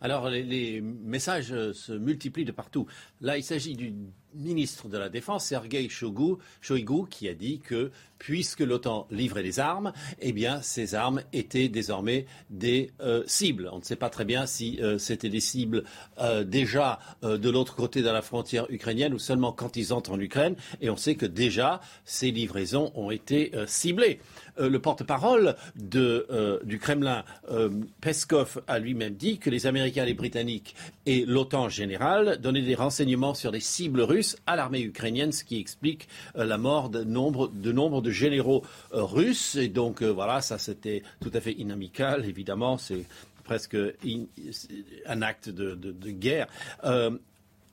[0.00, 2.86] Alors les, messages se multiplient de partout.
[3.20, 3.92] Là, il s'agit du
[4.34, 6.36] ministre de la Défense, Sergei Shoigu,
[7.08, 7.90] qui a dit que
[8.24, 13.68] puisque l'OTAN livrait des armes, eh bien, ces armes étaient désormais des euh, cibles.
[13.70, 15.84] On ne sait pas très bien si euh, c'était des cibles
[16.18, 20.20] euh, déjà de l'autre côté de la frontière ukrainienne ou seulement quand ils entrent en
[20.20, 20.56] Ukraine.
[20.80, 24.20] Et on sait que déjà, ces livraisons ont été ciblées.
[24.58, 27.24] le porte-parole du Kremlin,
[28.00, 30.74] Peskov, a lui-même dit que les Américains, les Britanniques
[31.06, 35.44] et l'OTAN en général donnaient des renseignements sur des cibles russes à l'armée ukrainienne, ce
[35.44, 39.56] qui explique la mort de nombre de, nombre de généraux euh, russes.
[39.56, 42.78] Et donc, euh, voilà, ça c'était tout à fait inamical, évidemment.
[42.78, 43.04] C'est
[43.44, 43.76] presque
[45.06, 46.46] un acte de, guerre.
[46.84, 47.10] Euh,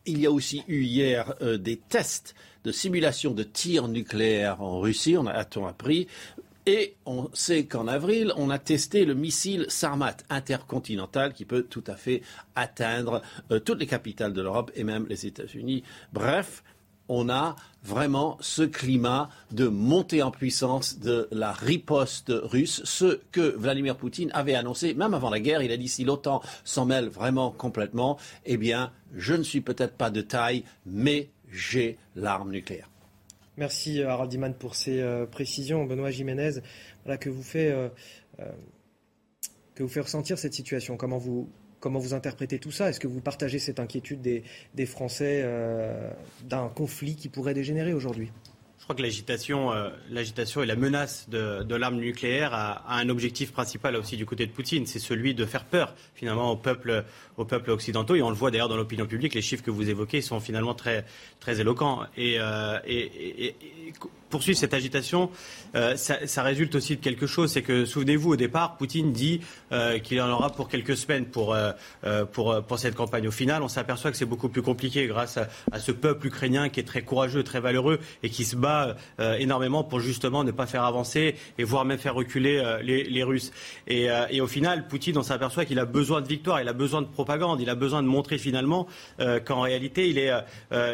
[0.05, 5.15] il y a aussi eu hier des tests de simulation de tir nucléaire en Russie,
[5.15, 6.07] on a-t-on appris.
[6.65, 11.83] Et on sait qu'en avril, on a testé le missile Sarmat intercontinental qui peut tout
[11.87, 12.21] à fait
[12.55, 13.21] atteindre
[13.63, 15.83] toutes les capitales de l'Europe et même les États-Unis.
[16.13, 16.63] Bref,
[17.13, 23.41] on a vraiment ce climat de montée en puissance de la riposte russe, ce que
[23.41, 25.61] Vladimir Poutine avait annoncé même avant la guerre.
[25.61, 29.95] Il a dit si l'OTAN s'en mêle vraiment complètement, eh bien, je ne suis peut-être
[29.97, 32.89] pas de taille, mais j'ai l'arme nucléaire.
[33.57, 35.83] Merci Harald Iman pour ces euh, précisions.
[35.83, 36.61] Benoît Jiménez,
[37.03, 37.89] voilà, que vous fait, euh,
[38.39, 38.49] euh,
[39.75, 41.49] que vous fait ressentir cette situation Comment vous,
[41.81, 42.89] Comment vous interprétez tout ça?
[42.89, 46.11] Est-ce que vous partagez cette inquiétude des, Français euh,
[46.43, 48.31] d'un conflit qui pourrait dégénérer aujourd'hui?
[48.81, 53.51] Je crois que l'agitation, euh, l'agitation et la menace de, l'arme nucléaire a, un objectif
[53.51, 57.05] principal aussi du côté de Poutine, c'est celui de faire peur finalement aux peuples,
[57.37, 58.15] aux peuples occidentaux.
[58.15, 60.73] Et on le voit d'ailleurs dans l'opinion publique, les chiffres que vous évoquez sont finalement
[60.73, 61.05] très,
[61.39, 62.07] très éloquents.
[62.17, 62.79] Et, euh,
[64.31, 65.29] poursuivre cette agitation,
[65.75, 67.51] euh, ça, résulte aussi de quelque chose.
[67.51, 71.53] C'est que, souvenez-vous, au départ, Poutine dit euh, qu'il en aura pour quelques semaines pour,
[71.53, 71.73] euh,
[72.31, 73.27] pour, pour, cette campagne.
[73.27, 76.79] Au final, on s'aperçoit que c'est beaucoup plus compliqué grâce à, ce peuple ukrainien qui
[76.79, 78.70] est très courageux, très valeureux et qui se bat
[79.39, 83.51] énormément pour justement ne pas faire avancer et voire même faire reculer les, les, Russes.
[83.87, 87.01] Et, et, au final, Poutine, on s'aperçoit qu'il a besoin de victoire, il a besoin
[87.01, 88.87] de propagande, il a besoin de montrer finalement
[89.45, 90.31] qu'en réalité, il est,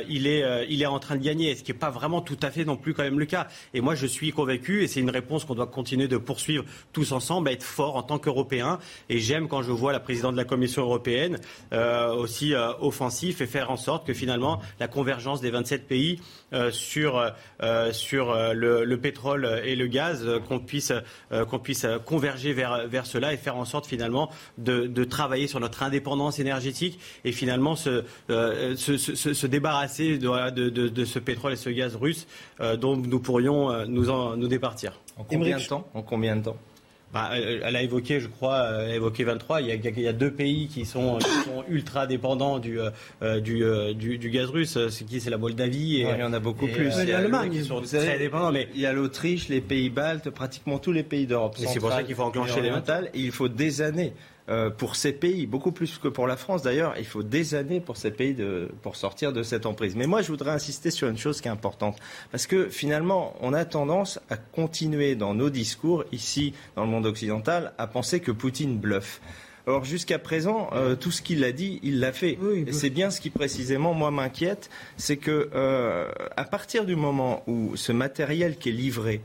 [0.10, 2.52] il, est, il est en train de gagner, ce qui n'est pas vraiment tout à
[2.52, 3.48] fait non plus quand même le cas.
[3.74, 7.12] Et moi, je suis convaincu, et c'est une réponse qu'on doit continuer de poursuivre tous
[7.12, 8.80] ensemble, à être fort en tant qu'Européens.
[9.10, 11.40] Et j'aime quand je vois la présidente de la Commission européenne
[11.74, 16.20] euh, aussi euh, offensif et faire en sorte que finalement la convergence des 27 pays
[16.54, 17.34] euh, sur,
[17.92, 20.94] sur le, pétrole et le gaz, qu'on puisse,
[21.50, 25.60] qu'on puisse converger vers, vers cela et faire en sorte finalement de, de travailler sur
[25.60, 31.54] notre indépendance énergétique et finalement se, se, se, se débarrasser de, de, de, ce pétrole
[31.54, 32.28] et ce gaz russe
[32.80, 35.00] dont nous pourrions euh, nous, en, nous départir.
[35.18, 35.88] En combien de temps?
[35.94, 36.58] En combien de temps?
[37.14, 39.62] Bah, elle a évoqué, je crois, euh, elle a évoqué 23.
[39.62, 42.80] Il y a, il y a deux pays qui sont, qui sont ultra dépendants du,
[42.80, 43.64] euh, du,
[43.96, 44.78] du, du, gaz russe.
[44.90, 45.22] C'est qui?
[45.22, 46.02] C'est la Moldavie.
[46.02, 46.94] Et, il y en a beaucoup plus.
[47.02, 47.52] il y a l'Allemagne.
[47.52, 48.52] Qui sont très dépendants.
[48.52, 48.68] Mais...
[48.76, 51.56] Il y a l'Autriche, les pays baltes, pratiquement tous les pays d'Europe.
[51.58, 53.10] C'est pour ça qu'il faut enclencher les mentales.
[53.14, 54.14] il faut des années.
[54.50, 57.82] Euh, pour ces pays, beaucoup plus que pour la France d'ailleurs, il faut des années
[57.82, 59.96] pour ces pays de, pour sortir de cette emprise.
[59.96, 61.98] Mais moi, je voudrais insister sur une chose qui est importante,
[62.32, 67.06] parce que finalement, on a tendance à continuer dans nos discours ici, dans le monde
[67.06, 69.20] occidental, à penser que Poutine bluffe.
[69.66, 72.38] Or, jusqu'à présent, euh, tout ce qu'il a dit, il l'a fait.
[72.66, 77.44] Et c'est bien ce qui précisément, moi, m'inquiète, c'est que euh, à partir du moment
[77.48, 79.22] où ce matériel qui est livré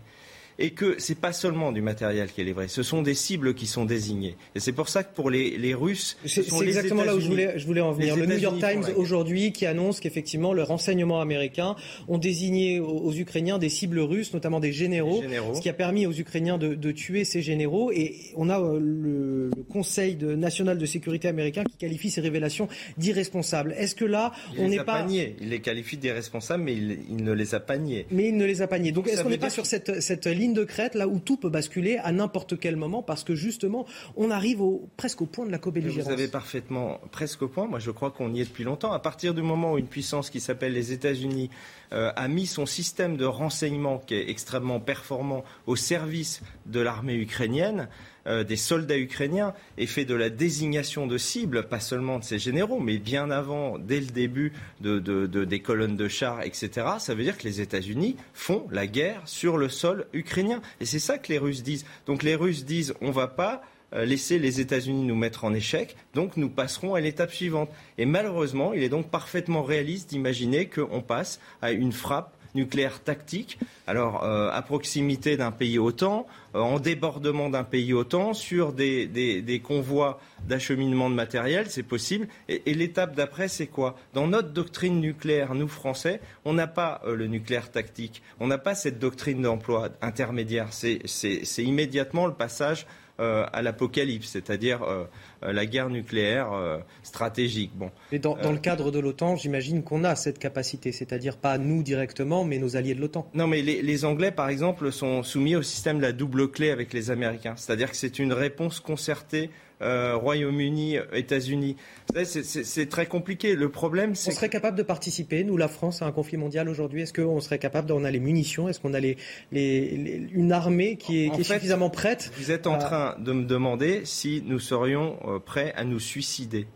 [0.62, 3.66] et que c'est pas seulement du matériel qui est livré, ce sont des cibles qui
[3.66, 4.36] sont désignées.
[4.54, 7.58] Et c'est pour ça que pour les, les Russes, c'est exactement là où je voulais,
[7.58, 8.16] je voulais en venir.
[8.16, 11.74] Le New York Times aujourd'hui qui annonce qu'effectivement le renseignement américain
[12.06, 16.12] ont désigné aux, Ukrainiens des cibles russes, notamment des généraux, ce qui a permis aux
[16.12, 17.90] Ukrainiens de, de tuer ces généraux.
[17.90, 22.20] Et on a euh, le, le Conseil de, national de sécurité américain qui qualifie ces
[22.20, 23.74] révélations d'irresponsables.
[23.76, 25.04] Est-ce que là, on n'est pas...
[25.10, 28.06] Il les qualifie d'irresponsables, mais il, il, ne les a pas niés.
[28.12, 28.92] Mais il ne les a pas niés.
[28.92, 31.50] Donc est-ce qu'on n'est pas sur cette, cette ligne de crête là où tout peut
[31.50, 33.86] basculer à n'importe quel moment parce que justement,
[34.16, 37.66] on arrive au, presque au point de la co-belligérance Vous avez parfaitement presque au point.
[37.66, 38.92] Moi, je crois qu'on y est depuis longtemps.
[38.92, 41.50] À partir du moment où une puissance qui s'appelle les États-Unis
[41.92, 47.88] a mis son système de renseignement qui est extrêmement performant au service de l'armée ukrainienne,
[48.28, 52.38] euh, des soldats ukrainiens et fait de la désignation de cibles, pas seulement de ces
[52.38, 56.70] généraux, mais bien avant, dès le début de, de, de, des colonnes de chars, etc.,
[57.00, 60.62] ça veut dire que les États-Unis font la guerre sur le sol ukrainien.
[60.80, 61.84] Et c'est ça que les Russes disent.
[62.06, 65.54] Donc les Russes disent on ne va pas euh, laisser les États-Unis nous mettre en
[65.54, 67.70] échec, donc nous passerons à l'étape suivante.
[67.98, 73.58] Et malheureusement, il est donc parfaitement réaliste d'imaginer qu'on passe à une frappe nucléaire tactique,
[73.86, 79.06] alors euh, à proximité d'un pays OTAN, euh, en débordement d'un pays OTAN, sur des,
[79.06, 82.28] des, convois d'acheminement de matériel, c'est possible.
[82.48, 83.96] Et, l'étape d'après, c'est quoi?
[84.12, 88.58] Dans notre doctrine nucléaire, nous Français, on n'a pas euh, le nucléaire tactique, on n'a
[88.58, 90.68] pas cette doctrine d'emploi intermédiaire.
[90.72, 92.86] C'est immédiatement le passage
[93.20, 95.04] euh, à l'apocalypse, c'est-à-dire euh,
[95.42, 97.70] la guerre nucléaire euh, stratégique.
[97.74, 97.90] Bon.
[98.10, 101.82] Mais dans, dans le cadre de l'OTAN, j'imagine qu'on a cette capacité, c'est-à-dire pas nous
[101.82, 103.28] directement, mais nos alliés de l'OTAN.
[103.34, 106.70] Non, mais les, les, Anglais, par exemple, sont soumis au système de la double clé
[106.70, 109.50] avec les Américains, c'est-à-dire que c'est une réponse concertée
[109.82, 111.76] euh, Royaume-Uni, États-Unis.
[112.24, 113.54] C'est très compliqué.
[113.54, 114.30] Le problème, c'est.
[114.30, 117.02] On serait capable de participer, nous, la France, à un conflit mondial aujourd'hui?
[117.02, 118.68] Est-ce qu'on serait capable, on a les munitions?
[118.68, 119.16] Est-ce qu'on a les,
[119.50, 123.16] les, les, une armée qui est, qui est fait, suffisamment prête Vous êtes en train
[123.18, 126.66] de me demander si nous serions euh, prêts à nous suicider.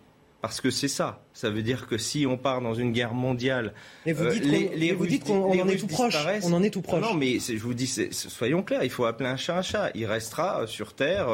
[0.42, 1.25] Parce que c'est ça.
[1.36, 3.74] Ça veut dire que si on part dans une guerre mondiale,
[4.06, 6.16] mais vous dites euh, les, dites qu'on en est tout proche.
[6.44, 7.02] On en est tout proche.
[7.02, 9.90] Non, mais je vous dis, soyons clairs, il faut appeler un chat un chat.
[9.94, 11.28] Il restera euh, sur terre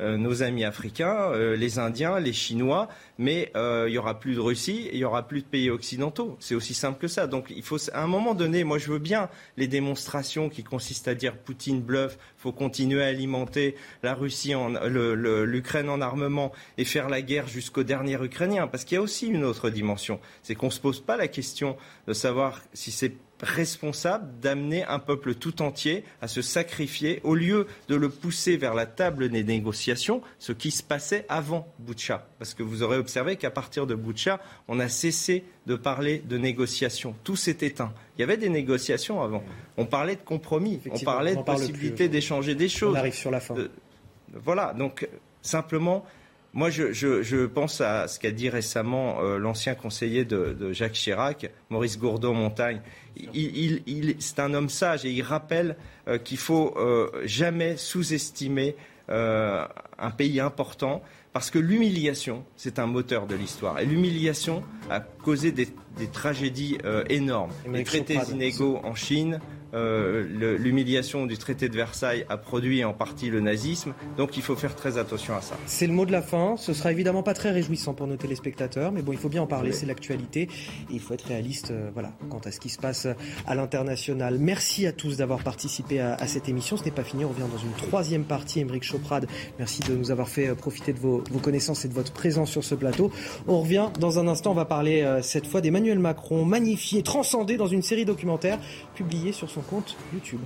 [0.00, 2.88] euh, nos amis africains, euh, les Indiens, les Chinois,
[3.18, 6.36] mais il y aura plus de Russie, il y aura plus de pays occidentaux.
[6.40, 7.26] C'est aussi simple que ça.
[7.26, 11.08] Donc il faut, à un moment donné, moi je veux bien les démonstrations qui consistent
[11.08, 17.08] à dire Poutine bluffe, faut continuer à alimenter la Russie, l'Ukraine en armement et faire
[17.08, 20.70] la guerre jusqu'au dernier Ukrainien, parce qu'il y a aussi une autre dimension, c'est qu'on
[20.70, 21.76] se pose pas la question
[22.06, 27.66] de savoir si c'est responsable d'amener un peuple tout entier à se sacrifier au lieu
[27.88, 32.28] de le pousser vers la table des négociations, ce qui se passait avant Boucha.
[32.38, 36.38] Parce que vous aurez observé qu'à partir de Boucha, on a cessé de parler de
[36.38, 37.16] négociations.
[37.24, 37.92] Tout s'est éteint.
[38.16, 39.42] Il y avait des négociations avant.
[39.76, 42.94] On parlait de compromis, on parlait de possibilité d'échanger des choses.
[42.94, 43.56] On arrive sur la fin.
[43.56, 43.68] Euh,
[44.34, 45.08] voilà, donc
[45.42, 46.04] simplement
[46.54, 50.72] moi, je, je, je, pense à ce qu'a dit récemment euh, l'ancien conseiller de, de,
[50.72, 52.82] Jacques Chirac, Maurice Gourdon-Montagne.
[53.16, 55.76] Il, il, il, c'est un homme sage et il rappelle
[56.08, 58.76] euh, qu'il faut euh, jamais sous-estimer
[59.08, 59.64] euh,
[59.98, 63.78] un pays important parce que l'humiliation, c'est un moteur de l'histoire.
[63.80, 66.76] Et l'humiliation a causé des, des tragédies
[67.08, 67.52] énormes.
[67.72, 69.40] Les traités inégaux en Chine,
[69.74, 73.94] euh, l'humiliation du traité de Versailles a produit en partie le nazisme.
[74.16, 75.56] Donc il faut faire très attention à ça.
[75.66, 76.56] C'est le mot de la fin.
[76.56, 79.46] Ce sera évidemment pas très réjouissant pour nos téléspectateurs, mais bon, il faut bien en
[79.46, 79.70] parler.
[79.70, 79.76] Oui.
[79.76, 80.42] C'est l'actualité.
[80.42, 83.06] Et il faut être réaliste, euh, voilà, quant à ce qui se passe
[83.46, 84.38] à l'international.
[84.38, 86.76] Merci à tous d'avoir participé à, à, cette émission.
[86.76, 87.24] Ce n'est pas fini.
[87.24, 88.60] On revient dans une troisième partie.
[88.60, 89.26] Émeric Choprade,
[89.58, 92.64] merci de nous avoir fait profiter de vos, vos, connaissances et de votre présence sur
[92.64, 93.10] ce plateau.
[93.46, 94.52] On revient dans un instant.
[94.52, 98.58] On va parler euh, cette fois d'Emmanuel Macron, magnifié, transcendé dans une série documentaire
[98.94, 100.40] publiée sur son compte YouTube.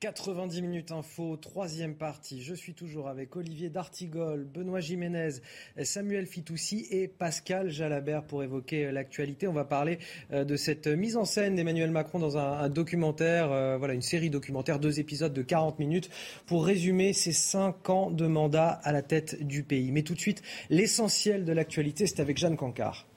[0.00, 2.40] 90 minutes info, troisième partie.
[2.40, 5.40] Je suis toujours avec Olivier D'Artigol, Benoît Jiménez,
[5.82, 9.48] Samuel Fitoussi et Pascal Jalabert pour évoquer l'actualité.
[9.48, 9.98] On va parler
[10.30, 14.78] de cette mise en scène d'Emmanuel Macron dans un, documentaire, euh, voilà, une série documentaire,
[14.78, 16.10] deux épisodes de 40 minutes
[16.46, 19.90] pour résumer ses cinq ans de mandat à la tête du pays.
[19.90, 23.08] Mais tout de suite, l'essentiel de l'actualité, c'est avec Jeanne Cancard.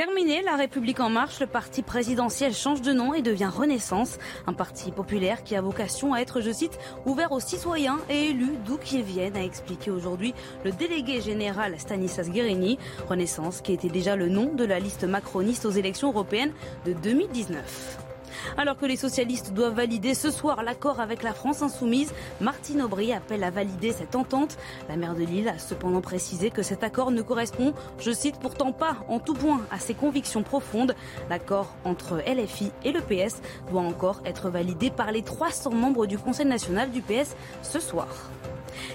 [0.00, 4.54] Terminé, La République en marche, le parti présidentiel change de nom et devient Renaissance, un
[4.54, 8.78] parti populaire qui a vocation à être, je cite, ouvert aux citoyens et élus d'où
[8.78, 10.32] qu'ils viennent, a expliqué aujourd'hui
[10.64, 12.78] le délégué général Stanislas Guérini.
[13.10, 16.54] Renaissance qui était déjà le nom de la liste macroniste aux élections européennes
[16.86, 18.09] de 2019.
[18.56, 23.12] Alors que les socialistes doivent valider ce soir l'accord avec la France insoumise, Martine Aubry
[23.12, 24.56] appelle à valider cette entente.
[24.88, 28.72] La maire de Lille a cependant précisé que cet accord ne correspond, je cite, pourtant
[28.72, 30.94] pas en tout point à ses convictions profondes.
[31.28, 36.18] L'accord entre LFI et le PS doit encore être validé par les 300 membres du
[36.18, 38.08] Conseil national du PS ce soir.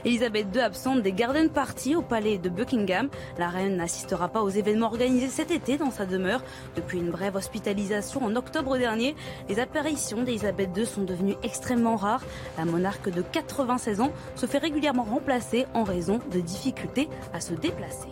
[0.04, 3.10] Elisabeth II absente des garden parties au palais de Buckingham.
[3.38, 6.44] La reine n'assistera pas aux événements organisés cet été dans sa demeure.
[6.76, 9.16] Depuis une brève hospitalisation en octobre dernier,
[9.50, 12.24] les apparitions d'Elisabeth II sont devenues extrêmement rares.
[12.58, 17.54] La monarque de 96 ans se fait régulièrement remplacer en raison de difficultés à se
[17.54, 18.10] déplacer.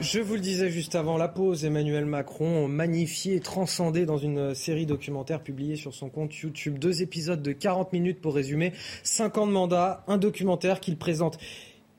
[0.00, 4.54] Je vous le disais juste avant la pause, Emmanuel Macron magnifié et transcendé dans une
[4.54, 6.78] série documentaire publiée sur son compte YouTube.
[6.78, 8.72] Deux épisodes de 40 minutes pour résumer.
[9.02, 11.38] Cinq ans de mandat, un documentaire qu'il présente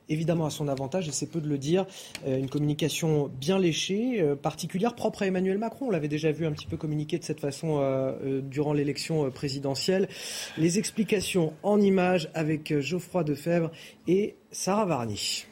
[0.08, 1.86] évidemment à son avantage, et c'est peu de le dire,
[2.26, 5.86] euh, une communication bien léchée, euh, particulière, propre à Emmanuel Macron.
[5.88, 10.08] On l'avait déjà vu un petit peu communiquer de cette façon euh, durant l'élection présidentielle.
[10.56, 13.70] Les explications en images avec Geoffroy Defebvre
[14.08, 15.46] et Sarah Varny.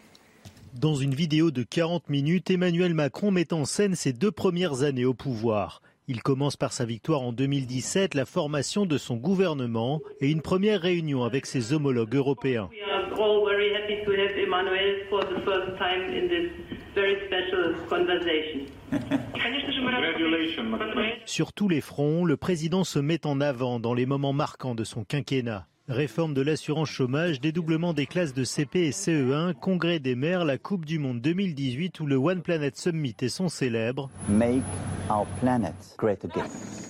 [0.80, 5.04] Dans une vidéo de 40 minutes, Emmanuel Macron met en scène ses deux premières années
[5.04, 5.82] au pouvoir.
[6.06, 10.80] Il commence par sa victoire en 2017, la formation de son gouvernement et une première
[10.80, 12.70] réunion avec ses homologues européens.
[21.24, 24.84] Sur tous les fronts, le président se met en avant dans les moments marquants de
[24.84, 25.66] son quinquennat.
[25.88, 30.58] Réforme de l'assurance chômage, dédoublement des classes de CP et CE1, congrès des maires, la
[30.58, 34.10] Coupe du Monde 2018 où le One Planet Summit est son célèbre.
[34.28, 34.62] Make
[35.08, 36.44] our planet great again.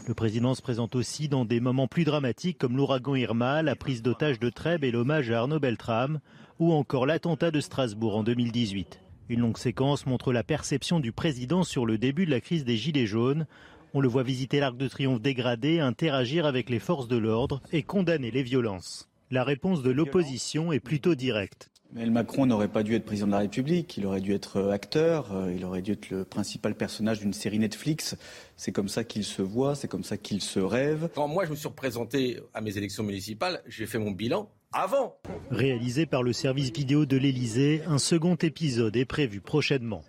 [0.09, 4.03] Le président se présente aussi dans des moments plus dramatiques comme l'ouragan Irma, la prise
[4.03, 6.19] d'otage de Trèbes et l'hommage à Arnaud Beltrame,
[6.59, 9.01] ou encore l'attentat de Strasbourg en 2018.
[9.29, 12.77] Une longue séquence montre la perception du président sur le début de la crise des
[12.77, 13.47] Gilets jaunes,
[13.95, 17.83] on le voit visiter l'Arc de Triomphe dégradé, interagir avec les forces de l'ordre et
[17.83, 19.09] condamner les violences.
[19.31, 21.71] La réponse de l'opposition est plutôt directe.
[21.93, 24.73] Mais Macron n'aurait pas dû être président de la République, il aurait dû être euh,
[24.73, 28.15] acteur, euh, il aurait dû être le principal personnage d'une série Netflix.
[28.57, 31.09] C'est comme ça qu'il se voit, c'est comme ça qu'il se rêve.
[31.15, 35.17] Quand moi je me suis représenté à mes élections municipales, j'ai fait mon bilan avant.
[35.51, 40.03] Réalisé par le service vidéo de l'Elysée, un second épisode est prévu prochainement.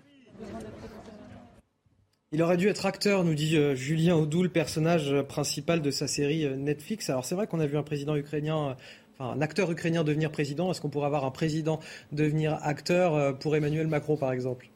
[2.32, 6.08] Il aurait dû être acteur, nous dit euh, Julien Audou, le personnage principal de sa
[6.08, 7.10] série euh, Netflix.
[7.10, 8.74] Alors c'est vrai qu'on a vu un président ukrainien, euh,
[9.18, 10.70] enfin un acteur ukrainien devenir président.
[10.70, 11.80] Est-ce qu'on pourrait avoir un président
[12.12, 14.70] devenir acteur pour Emmanuel Macron, par exemple?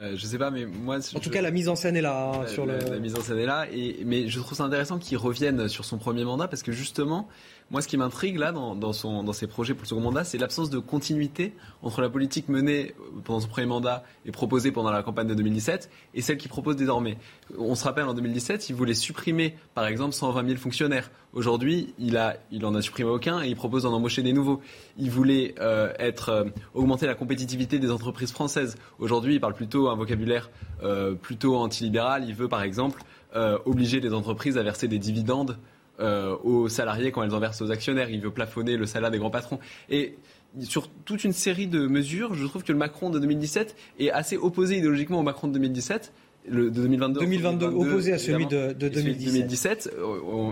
[0.00, 0.98] Euh, je sais pas, mais moi.
[1.14, 2.32] En tout cas, la mise en scène est là.
[2.32, 2.90] Hein, sur la, le...
[2.90, 3.66] la mise en scène est là.
[3.70, 7.28] Et, mais je trouve ça intéressant qu'il revienne sur son premier mandat parce que justement,
[7.70, 10.38] moi, ce qui m'intrigue là dans, son, dans ses projets pour le second mandat, c'est
[10.38, 12.94] l'absence de continuité entre la politique menée
[13.24, 16.74] pendant son premier mandat et proposée pendant la campagne de 2017 et celle qu'il propose
[16.74, 17.16] désormais.
[17.56, 21.10] On se rappelle en 2017, il voulait supprimer, par exemple, 120 000 fonctionnaires.
[21.32, 24.60] Aujourd'hui, il, a, il en a supprimé aucun et il propose d'en embaucher des nouveaux.
[24.98, 26.44] Il voulait euh, être, euh,
[26.74, 28.76] augmenter la compétitivité des entreprises françaises.
[28.98, 30.50] Aujourd'hui, il parle plutôt un vocabulaire
[30.82, 32.24] euh, plutôt antilibéral.
[32.26, 33.02] Il veut, par exemple,
[33.36, 35.56] euh, obliger les entreprises à verser des dividendes
[36.00, 38.10] euh, aux salariés quand elles en versent aux actionnaires.
[38.10, 39.58] Il veut plafonner le salaire des grands patrons.
[39.88, 40.16] Et
[40.60, 44.36] sur toute une série de mesures, je trouve que le Macron de 2017 est assez
[44.36, 46.12] opposé idéologiquement au Macron de 2017
[46.48, 47.20] le, de 2022.
[47.20, 49.32] 2022, opposé à celui de, de 2017.
[49.32, 49.94] 2017.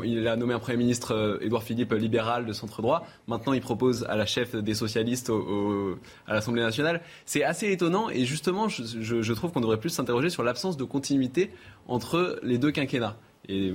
[0.05, 3.07] Il a nommé un Premier ministre, euh, Édouard Philippe, libéral de centre-droit.
[3.27, 7.01] Maintenant, il propose à la chef des socialistes au, au, à l'Assemblée nationale.
[7.25, 10.77] C'est assez étonnant et justement, je, je, je trouve qu'on devrait plus s'interroger sur l'absence
[10.77, 11.51] de continuité
[11.87, 13.17] entre les deux quinquennats.
[13.49, 13.73] Et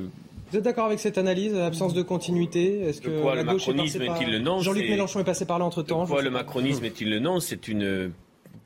[0.51, 3.67] vous êtes d'accord avec cette analyse, l'absence de continuité Est-ce que quoi, la le gauche
[3.67, 6.03] macronisme est, est-il le nom Jean-Luc Mélenchon est passé par là entre temps.
[6.03, 8.11] De quoi le macronisme est-il le nom C'est une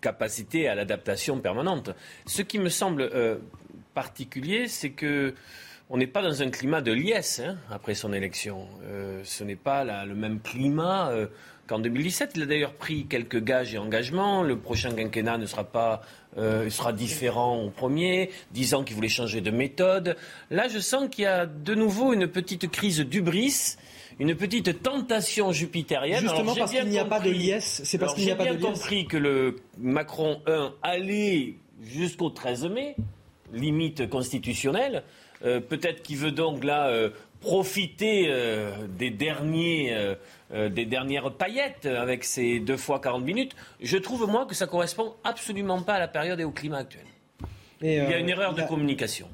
[0.02, 1.92] capacité à l'adaptation permanente.
[2.26, 3.38] Ce qui me semble euh,
[3.94, 5.34] particulier, c'est que
[5.90, 8.68] on n'est pas dans un climat de liesse hein, après son élection.
[8.84, 11.28] Euh, ce n'est pas la- le même climat euh,
[11.68, 12.32] qu'en 2017.
[12.36, 14.42] Il a d'ailleurs pris quelques gages et engagements.
[14.42, 16.02] Le prochain quinquennat ne sera pas
[16.38, 20.16] euh, sera différent au premier, disant qu'il voulait changer de méthode.
[20.52, 23.76] Là, je sens qu'il y a de nouveau une petite crise d'ubris,
[24.20, 26.22] une petite tentation jupitérienne.
[26.22, 28.32] Justement Alors, j'ai parce bien qu'il n'y a pas de liesse, c'est parce qu'il n'y
[28.32, 28.80] a j'ai pas de bien liesse.
[28.80, 32.96] compris que le Macron 1 allait jusqu'au 13 mai,
[33.54, 35.04] limite constitutionnelle.
[35.46, 37.10] Euh, Peut-être qu'il veut donc là euh,
[37.40, 40.16] profiter euh, des, derniers, euh,
[40.54, 43.56] euh, des dernières paillettes avec ces deux fois 40 minutes.
[43.82, 47.06] Je trouve, moi, que ça correspond absolument pas à la période et au climat actuel.
[47.82, 49.28] Et, Il y a une erreur de communication.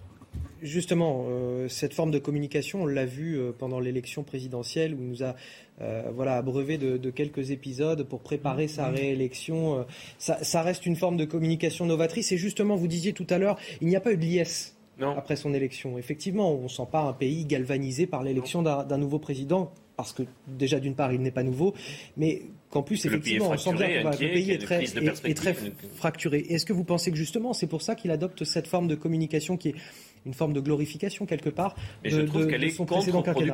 [0.61, 1.25] Justement,
[1.67, 5.35] cette forme de communication, on l'a vu pendant l'élection présidentielle où il nous a
[5.81, 9.79] euh, voilà, abreuvé de, de quelques épisodes pour préparer sa réélection.
[9.79, 9.83] Euh,
[10.19, 12.31] ça, ça reste une forme de communication novatrice.
[12.31, 15.35] Et justement, vous disiez tout à l'heure, il n'y a pas eu de liesse après
[15.35, 15.97] son élection.
[15.97, 20.23] Effectivement, on ne sent pas un pays galvanisé par l'élection d'un nouveau président, parce que
[20.47, 21.73] déjà d'une part il n'est pas nouveau,
[22.17, 25.55] mais qu'en plus effectivement on sent bien que le pays est très, est, très
[25.95, 26.39] fracturé.
[26.49, 29.57] Est-ce que vous pensez que justement c'est pour ça qu'il adopte cette forme de communication
[29.57, 29.75] qui est
[30.25, 32.99] une forme de glorification quelque part de, je trouve qu'elle est contre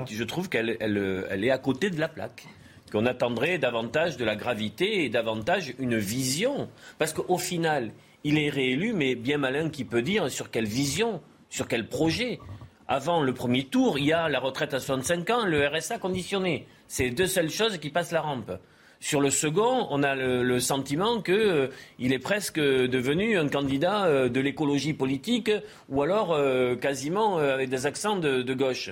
[0.10, 2.46] Je trouve qu'elle elle, est à côté de la plaque
[2.92, 6.70] qu'on attendrait davantage de la gravité et davantage une vision.
[6.98, 7.92] Parce qu'au final,
[8.24, 12.40] il est réélu, mais bien malin qui peut dire sur quelle vision, sur quel projet.
[12.88, 16.66] Avant le premier tour, il y a la retraite à 65 ans, le RSA conditionné.
[16.88, 18.52] C'est les deux seules choses qui passent la rampe.
[19.00, 21.70] Sur le second, on a le, sentiment qu'il euh,
[22.02, 25.52] est presque devenu un candidat euh, de l'écologie politique
[25.88, 28.92] ou alors euh, quasiment avec des accents de, gauche.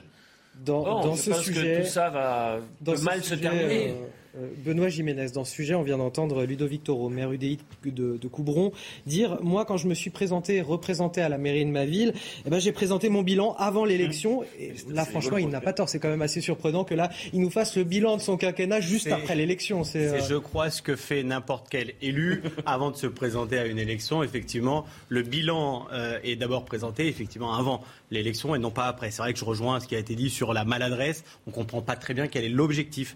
[0.64, 2.60] Dans, je ce pense sujet, que tout ça va
[3.04, 3.96] mal se terminer.
[4.38, 8.28] Euh, Benoît Jiménez, dans ce sujet, on vient d'entendre Ludovic Toro, maire UDI de, de,
[8.28, 8.72] Coubron,
[9.06, 12.14] dire Moi, quand je me suis présenté, représenté à la mairie de ma ville,
[12.46, 14.44] eh ben, j'ai présenté mon bilan avant l'élection.
[14.60, 15.90] Et là, franchement, il n'a pas tort.
[15.90, 18.82] C'est quand même assez surprenant que là, il nous fasse le bilan de son quinquennat
[18.82, 19.84] juste après l'élection.
[19.84, 23.66] C'est, euh, je crois, ce que fait n'importe quel élu avant de se présenter à
[23.66, 24.24] une élection.
[24.24, 27.82] Effectivement, le bilan euh, est d'abord présenté, effectivement, avant
[28.12, 29.12] l'élection et non pas après.
[29.12, 31.24] C'est vrai que je rejoins ce qui a été dit sur la maladresse.
[31.46, 33.16] On ne comprend pas très bien quel est l'objectif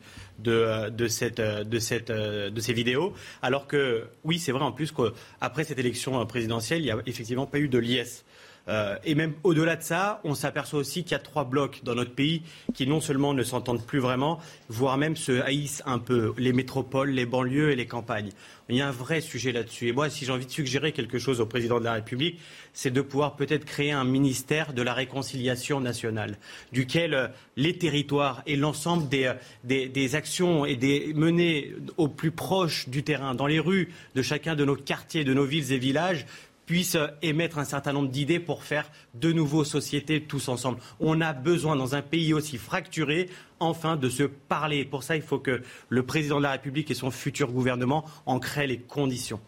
[1.07, 3.13] cette, de, cette, de ces vidéos.
[3.41, 7.45] Alors que, oui, c'est vrai en plus qu'après cette élection présidentielle, il n'y a effectivement
[7.45, 8.25] pas eu de liesse.
[8.67, 11.95] Euh, et même au-delà de ça, on s'aperçoit aussi qu'il y a trois blocs dans
[11.95, 12.43] notre pays
[12.73, 14.39] qui non seulement ne s'entendent plus vraiment,
[14.69, 18.29] voire même se haïssent un peu, les métropoles, les banlieues et les campagnes.
[18.69, 19.89] Il y a un vrai sujet là-dessus.
[19.89, 22.39] Et moi, si j'ai envie de suggérer quelque chose au président de la République,
[22.73, 26.37] c'est de pouvoir peut-être créer un ministère de la réconciliation nationale,
[26.71, 29.33] duquel euh, les territoires et l'ensemble euh,
[29.63, 34.55] des, actions et des menées au plus proche du terrain, dans les rues de chacun
[34.55, 36.25] de nos quartiers, de nos villes et villages,
[36.71, 40.77] puissent émettre un certain nombre d'idées pour faire de nouveaux sociétés tous ensemble.
[41.01, 43.27] On a besoin, dans un pays aussi fracturé,
[43.59, 44.85] enfin de se parler.
[44.85, 48.39] Pour ça, il faut que le président de la République et son futur gouvernement en
[48.39, 49.41] créent les conditions.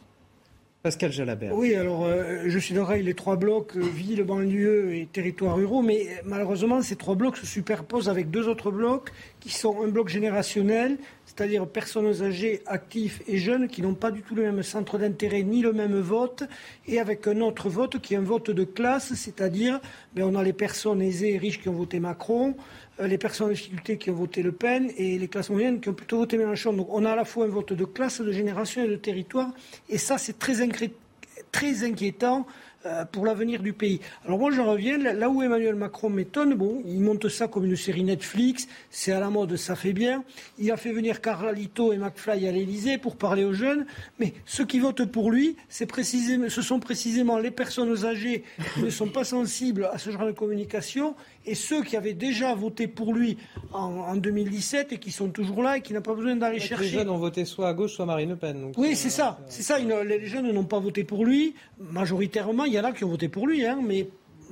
[0.81, 1.55] Pascal Jalabert.
[1.55, 5.81] Oui, alors euh, je suis d'accord les trois blocs, euh, ville, banlieue et territoires ruraux,
[5.81, 9.87] mais euh, malheureusement ces trois blocs se superposent avec deux autres blocs qui sont un
[9.87, 10.97] bloc générationnel,
[11.35, 15.43] c'est-à-dire personnes âgées, actifs et jeunes qui n'ont pas du tout le même centre d'intérêt
[15.43, 16.43] ni le même vote,
[16.87, 19.79] et avec un autre vote qui est un vote de classe, c'est-à-dire
[20.15, 22.55] ben, on a les personnes aisées et riches qui ont voté Macron,
[22.99, 25.93] les personnes en difficulté qui ont voté Le Pen et les classes moyennes qui ont
[25.93, 26.73] plutôt voté Mélenchon.
[26.73, 29.49] Donc on a à la fois un vote de classe, de génération et de territoire.
[29.89, 30.61] Et ça, c'est très,
[31.83, 32.62] inquiétant euh,
[33.11, 33.99] pour l'avenir du pays.
[34.25, 36.53] Alors moi, je reviens là où Emmanuel Macron m'étonne.
[36.55, 40.23] Bon, il monte ça comme une série Netflix, c'est à la mode, ça fait bien.
[40.59, 43.85] Il a fait venir Carlito et McFly à l'Élysée pour parler aux jeunes,
[44.19, 49.07] mais ceux qui votent pour lui, ce sont précisément les personnes âgées qui ne sont
[49.07, 51.15] pas sensibles à ce genre de communication
[51.45, 53.37] et ceux qui avaient déjà voté pour lui
[53.71, 56.83] en, 2017 et qui sont toujours là et qui n'ont pas besoin d'aller chercher.
[56.85, 58.71] Les jeunes ont voté soit à gauche, soit Marine Le Pen.
[58.77, 59.79] oui, c'est ça, c'est ça.
[59.79, 63.29] les jeunes n'ont pas voté pour lui majoritairement il y en a qui ont voté
[63.29, 64.07] pour lui, hein, mais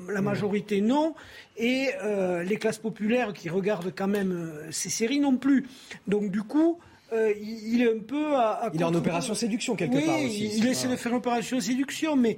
[0.09, 1.13] la majorité non,
[1.57, 5.67] et euh, les classes populaires qui regardent quand même euh, ces séries non plus.
[6.07, 6.79] Donc du coup,
[7.13, 10.57] euh, il est un peu à, il est en opération séduction quelque part aussi.
[10.57, 12.37] Il, essaie de faire opération séduction, mais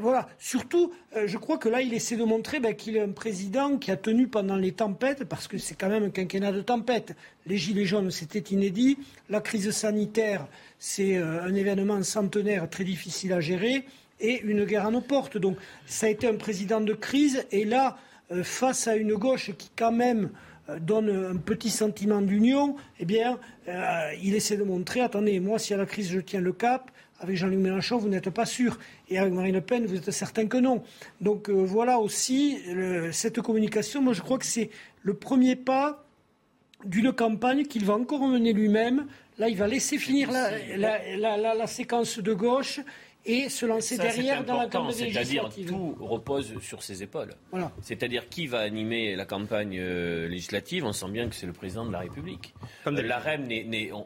[0.00, 0.28] voilà.
[0.38, 0.92] Surtout,
[1.26, 3.96] je crois que là, il essaie de montrer ben, qu'il est un président qui a
[3.96, 7.14] tenu pendant les tempêtes, parce que c'est quand même un quinquennat de tempête.
[7.46, 8.98] Les gilets jaunes, c'était inédit.
[9.28, 10.46] La crise sanitaire,
[10.78, 13.84] c'est un événement centenaire très difficile à gérer
[14.20, 15.36] et une guerre à nos portes.
[15.36, 17.44] Donc ça a été un président de crise.
[17.50, 17.98] Et là,
[18.32, 20.28] euh, face à une gauche qui quand même euh,
[20.80, 23.38] donne un petit sentiment d'union, eh bien,
[23.68, 26.90] euh, il essaie de montrer, attendez, moi, si à la crise je tiens le cap,
[27.20, 28.78] avec Jean-Luc Mélenchon, vous n'êtes pas sûr.
[29.08, 30.82] Et avec Marine Le Pen, vous êtes certain que non.
[31.20, 32.58] Donc voilà aussi
[33.12, 34.02] cette communication.
[34.02, 34.70] Moi, je crois que c'est
[35.02, 36.04] le premier pas
[36.84, 39.06] d'une campagne qu'il va encore mener lui-même.
[39.38, 42.80] Là, il va laisser finir la séquence de gauche
[43.24, 47.34] et se lancer derrière dans la campagne C'est-à-dire tout repose sur ses épaules.
[47.80, 51.86] C'est-à-dire qui va animer la campagne euh, législative On sent bien que c'est le président
[51.86, 52.54] de la République.
[52.84, 53.48] Comme la REM,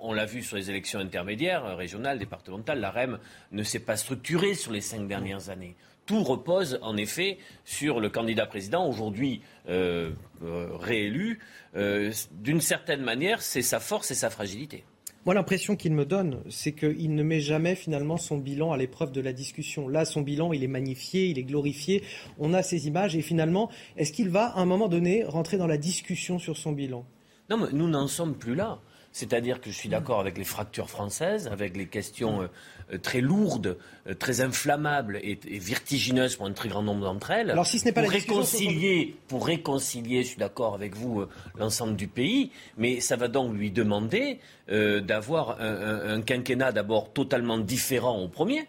[0.00, 3.18] on, l'a vu sur les élections intermédiaires, euh, régionales, départementales, la REM
[3.52, 5.76] ne s'est pas structurée sur les cinq dernières années.
[6.04, 11.40] Tout repose en effet sur le candidat président, aujourd'hui euh, réélu.
[11.74, 14.84] D'une certaine manière, c'est sa force et sa fragilité.
[15.26, 19.10] Moi, l'impression qu'il me donne, c'est qu'il ne met jamais finalement son bilan à l'épreuve
[19.10, 19.88] de la discussion.
[19.88, 22.04] Là, son bilan, il est magnifié, il est glorifié.
[22.38, 25.66] On a ces images et finalement, est-ce qu'il va, à un moment donné, rentrer dans
[25.66, 27.04] la discussion sur son bilan?
[27.50, 28.78] Non, mais nous n'en sommes plus là.
[29.16, 32.48] C'est-à-dire que je suis d'accord avec les fractures françaises, avec les questions euh,
[32.92, 37.50] euh, très lourdes, euh, très inflammables et, vertigineuses pour un très grand nombre d'entre elles.
[37.50, 41.24] Alors si ce n'est pas pour la réconcilier, pour réconcilier, je suis d'accord avec vous,
[41.58, 44.38] l'ensemble du pays, mais ça va donc lui demander
[44.68, 48.68] d'avoir un, quinquennat d'abord totalement différent au premier.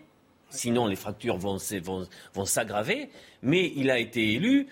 [0.50, 3.10] Sinon, les fractures vont, vont, vont s'aggraver.
[3.41, 4.68] Mais il a été élu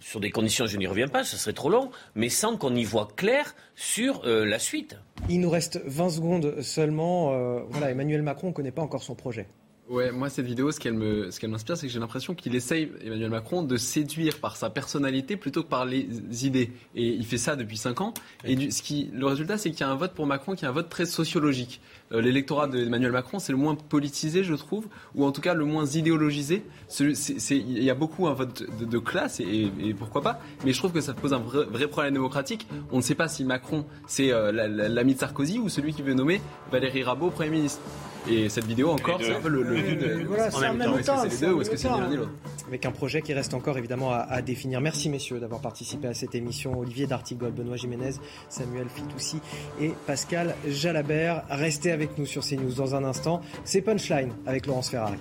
[0.00, 2.84] sur des conditions, je n'y reviens pas, ce serait trop long, mais sans qu'on y
[2.84, 4.96] voit clair sur euh, la suite.
[5.28, 7.32] Il nous reste 20 secondes seulement.
[7.32, 9.48] Euh, voilà, Emmanuel Macron ne connaît pas encore son projet.
[9.88, 12.56] Ouais, moi cette vidéo, ce qu'elle me, ce qu'elle m'inspire, c'est que j'ai l'impression qu'il
[12.56, 16.08] essaye Emmanuel Macron de séduire par sa personnalité plutôt que par les
[16.44, 16.72] idées.
[16.96, 18.12] Et il fait ça depuis cinq ans.
[18.44, 20.64] Et du, ce qui, le résultat, c'est qu'il y a un vote pour Macron qui
[20.64, 21.80] est un vote très sociologique.
[22.10, 25.64] Euh, l'électorat d'Emmanuel Macron, c'est le moins politisé, je trouve, ou en tout cas le
[25.64, 26.64] moins idéologisé.
[26.98, 30.40] Il y a beaucoup un vote de, classe et, pourquoi pas.
[30.64, 32.66] Mais je trouve que ça pose un vrai, problème démocratique.
[32.90, 36.14] On ne sait pas si Macron c'est euh, l'ami de Sarkozy ou celui qui veut
[36.14, 36.40] nommer
[36.72, 37.80] Valérie Rabault Premier ministre.
[38.28, 40.24] Et cette vidéo encore, c'est un peu le.
[40.26, 41.22] Voilà, en même, temps.
[41.24, 42.30] Est-ce que c'est les deux ou est-ce que c'est l'un l'autre
[42.66, 44.80] Avec un projet qui reste encore évidemment à, définir.
[44.80, 46.78] Merci messieurs d'avoir participé à cette émission.
[46.78, 48.12] Olivier D'Artigol, Benoît Jiménez,
[48.48, 49.40] Samuel Fitoussi
[49.80, 51.44] et Pascal Jalabert.
[51.50, 53.40] Restez avec nous sur CNews dans un instant.
[53.64, 55.18] C'est Punchline avec Laurence Ferrari.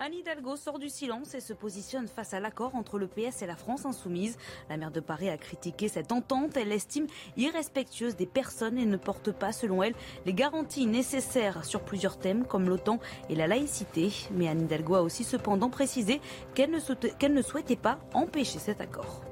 [0.00, 3.46] Anne Hidalgo sort du silence et se positionne face à l'accord entre le PS et
[3.46, 4.38] la France insoumise.
[4.70, 6.56] La maire de Paris a critiqué cette entente.
[6.56, 9.94] Elle l'estime irrespectueuse des personnes et ne porte pas, selon elle,
[10.24, 14.12] les garanties nécessaires sur plusieurs thèmes comme l'OTAN et la laïcité.
[14.30, 16.20] Mais Anne Hidalgo a aussi cependant précisé
[16.54, 19.24] qu'elle ne, ne souhaitait pas empêcher cet accord.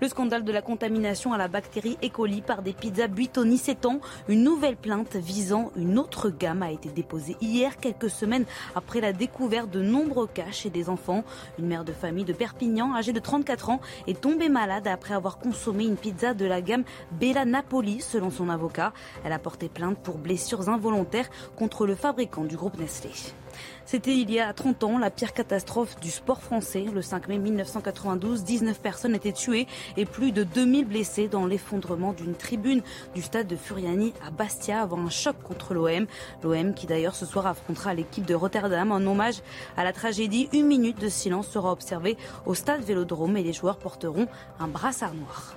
[0.00, 2.08] Le scandale de la contamination à la bactérie E.
[2.08, 4.00] coli par des pizzas Buitoni s'étend.
[4.28, 8.44] Une nouvelle plainte visant une autre gamme a été déposée hier, quelques semaines
[8.74, 11.24] après la découverte de nombreux cas chez des enfants.
[11.58, 15.38] Une mère de famille de Perpignan, âgée de 34 ans, est tombée malade après avoir
[15.38, 18.92] consommé une pizza de la gamme Bella Napoli, selon son avocat.
[19.24, 23.10] Elle a porté plainte pour blessures involontaires contre le fabricant du groupe Nestlé.
[23.90, 26.86] C'était il y a 30 ans la pire catastrophe du sport français.
[26.94, 29.66] Le 5 mai 1992, 19 personnes étaient tuées
[29.96, 32.82] et plus de 2000 blessés dans l'effondrement d'une tribune
[33.16, 36.06] du stade de Furiani à Bastia avant un choc contre l'OM.
[36.44, 39.42] L'OM qui d'ailleurs ce soir affrontera l'équipe de Rotterdam en hommage
[39.76, 40.48] à la tragédie.
[40.52, 42.16] Une minute de silence sera observée
[42.46, 44.28] au stade Vélodrome et les joueurs porteront
[44.60, 45.56] un brassard noir.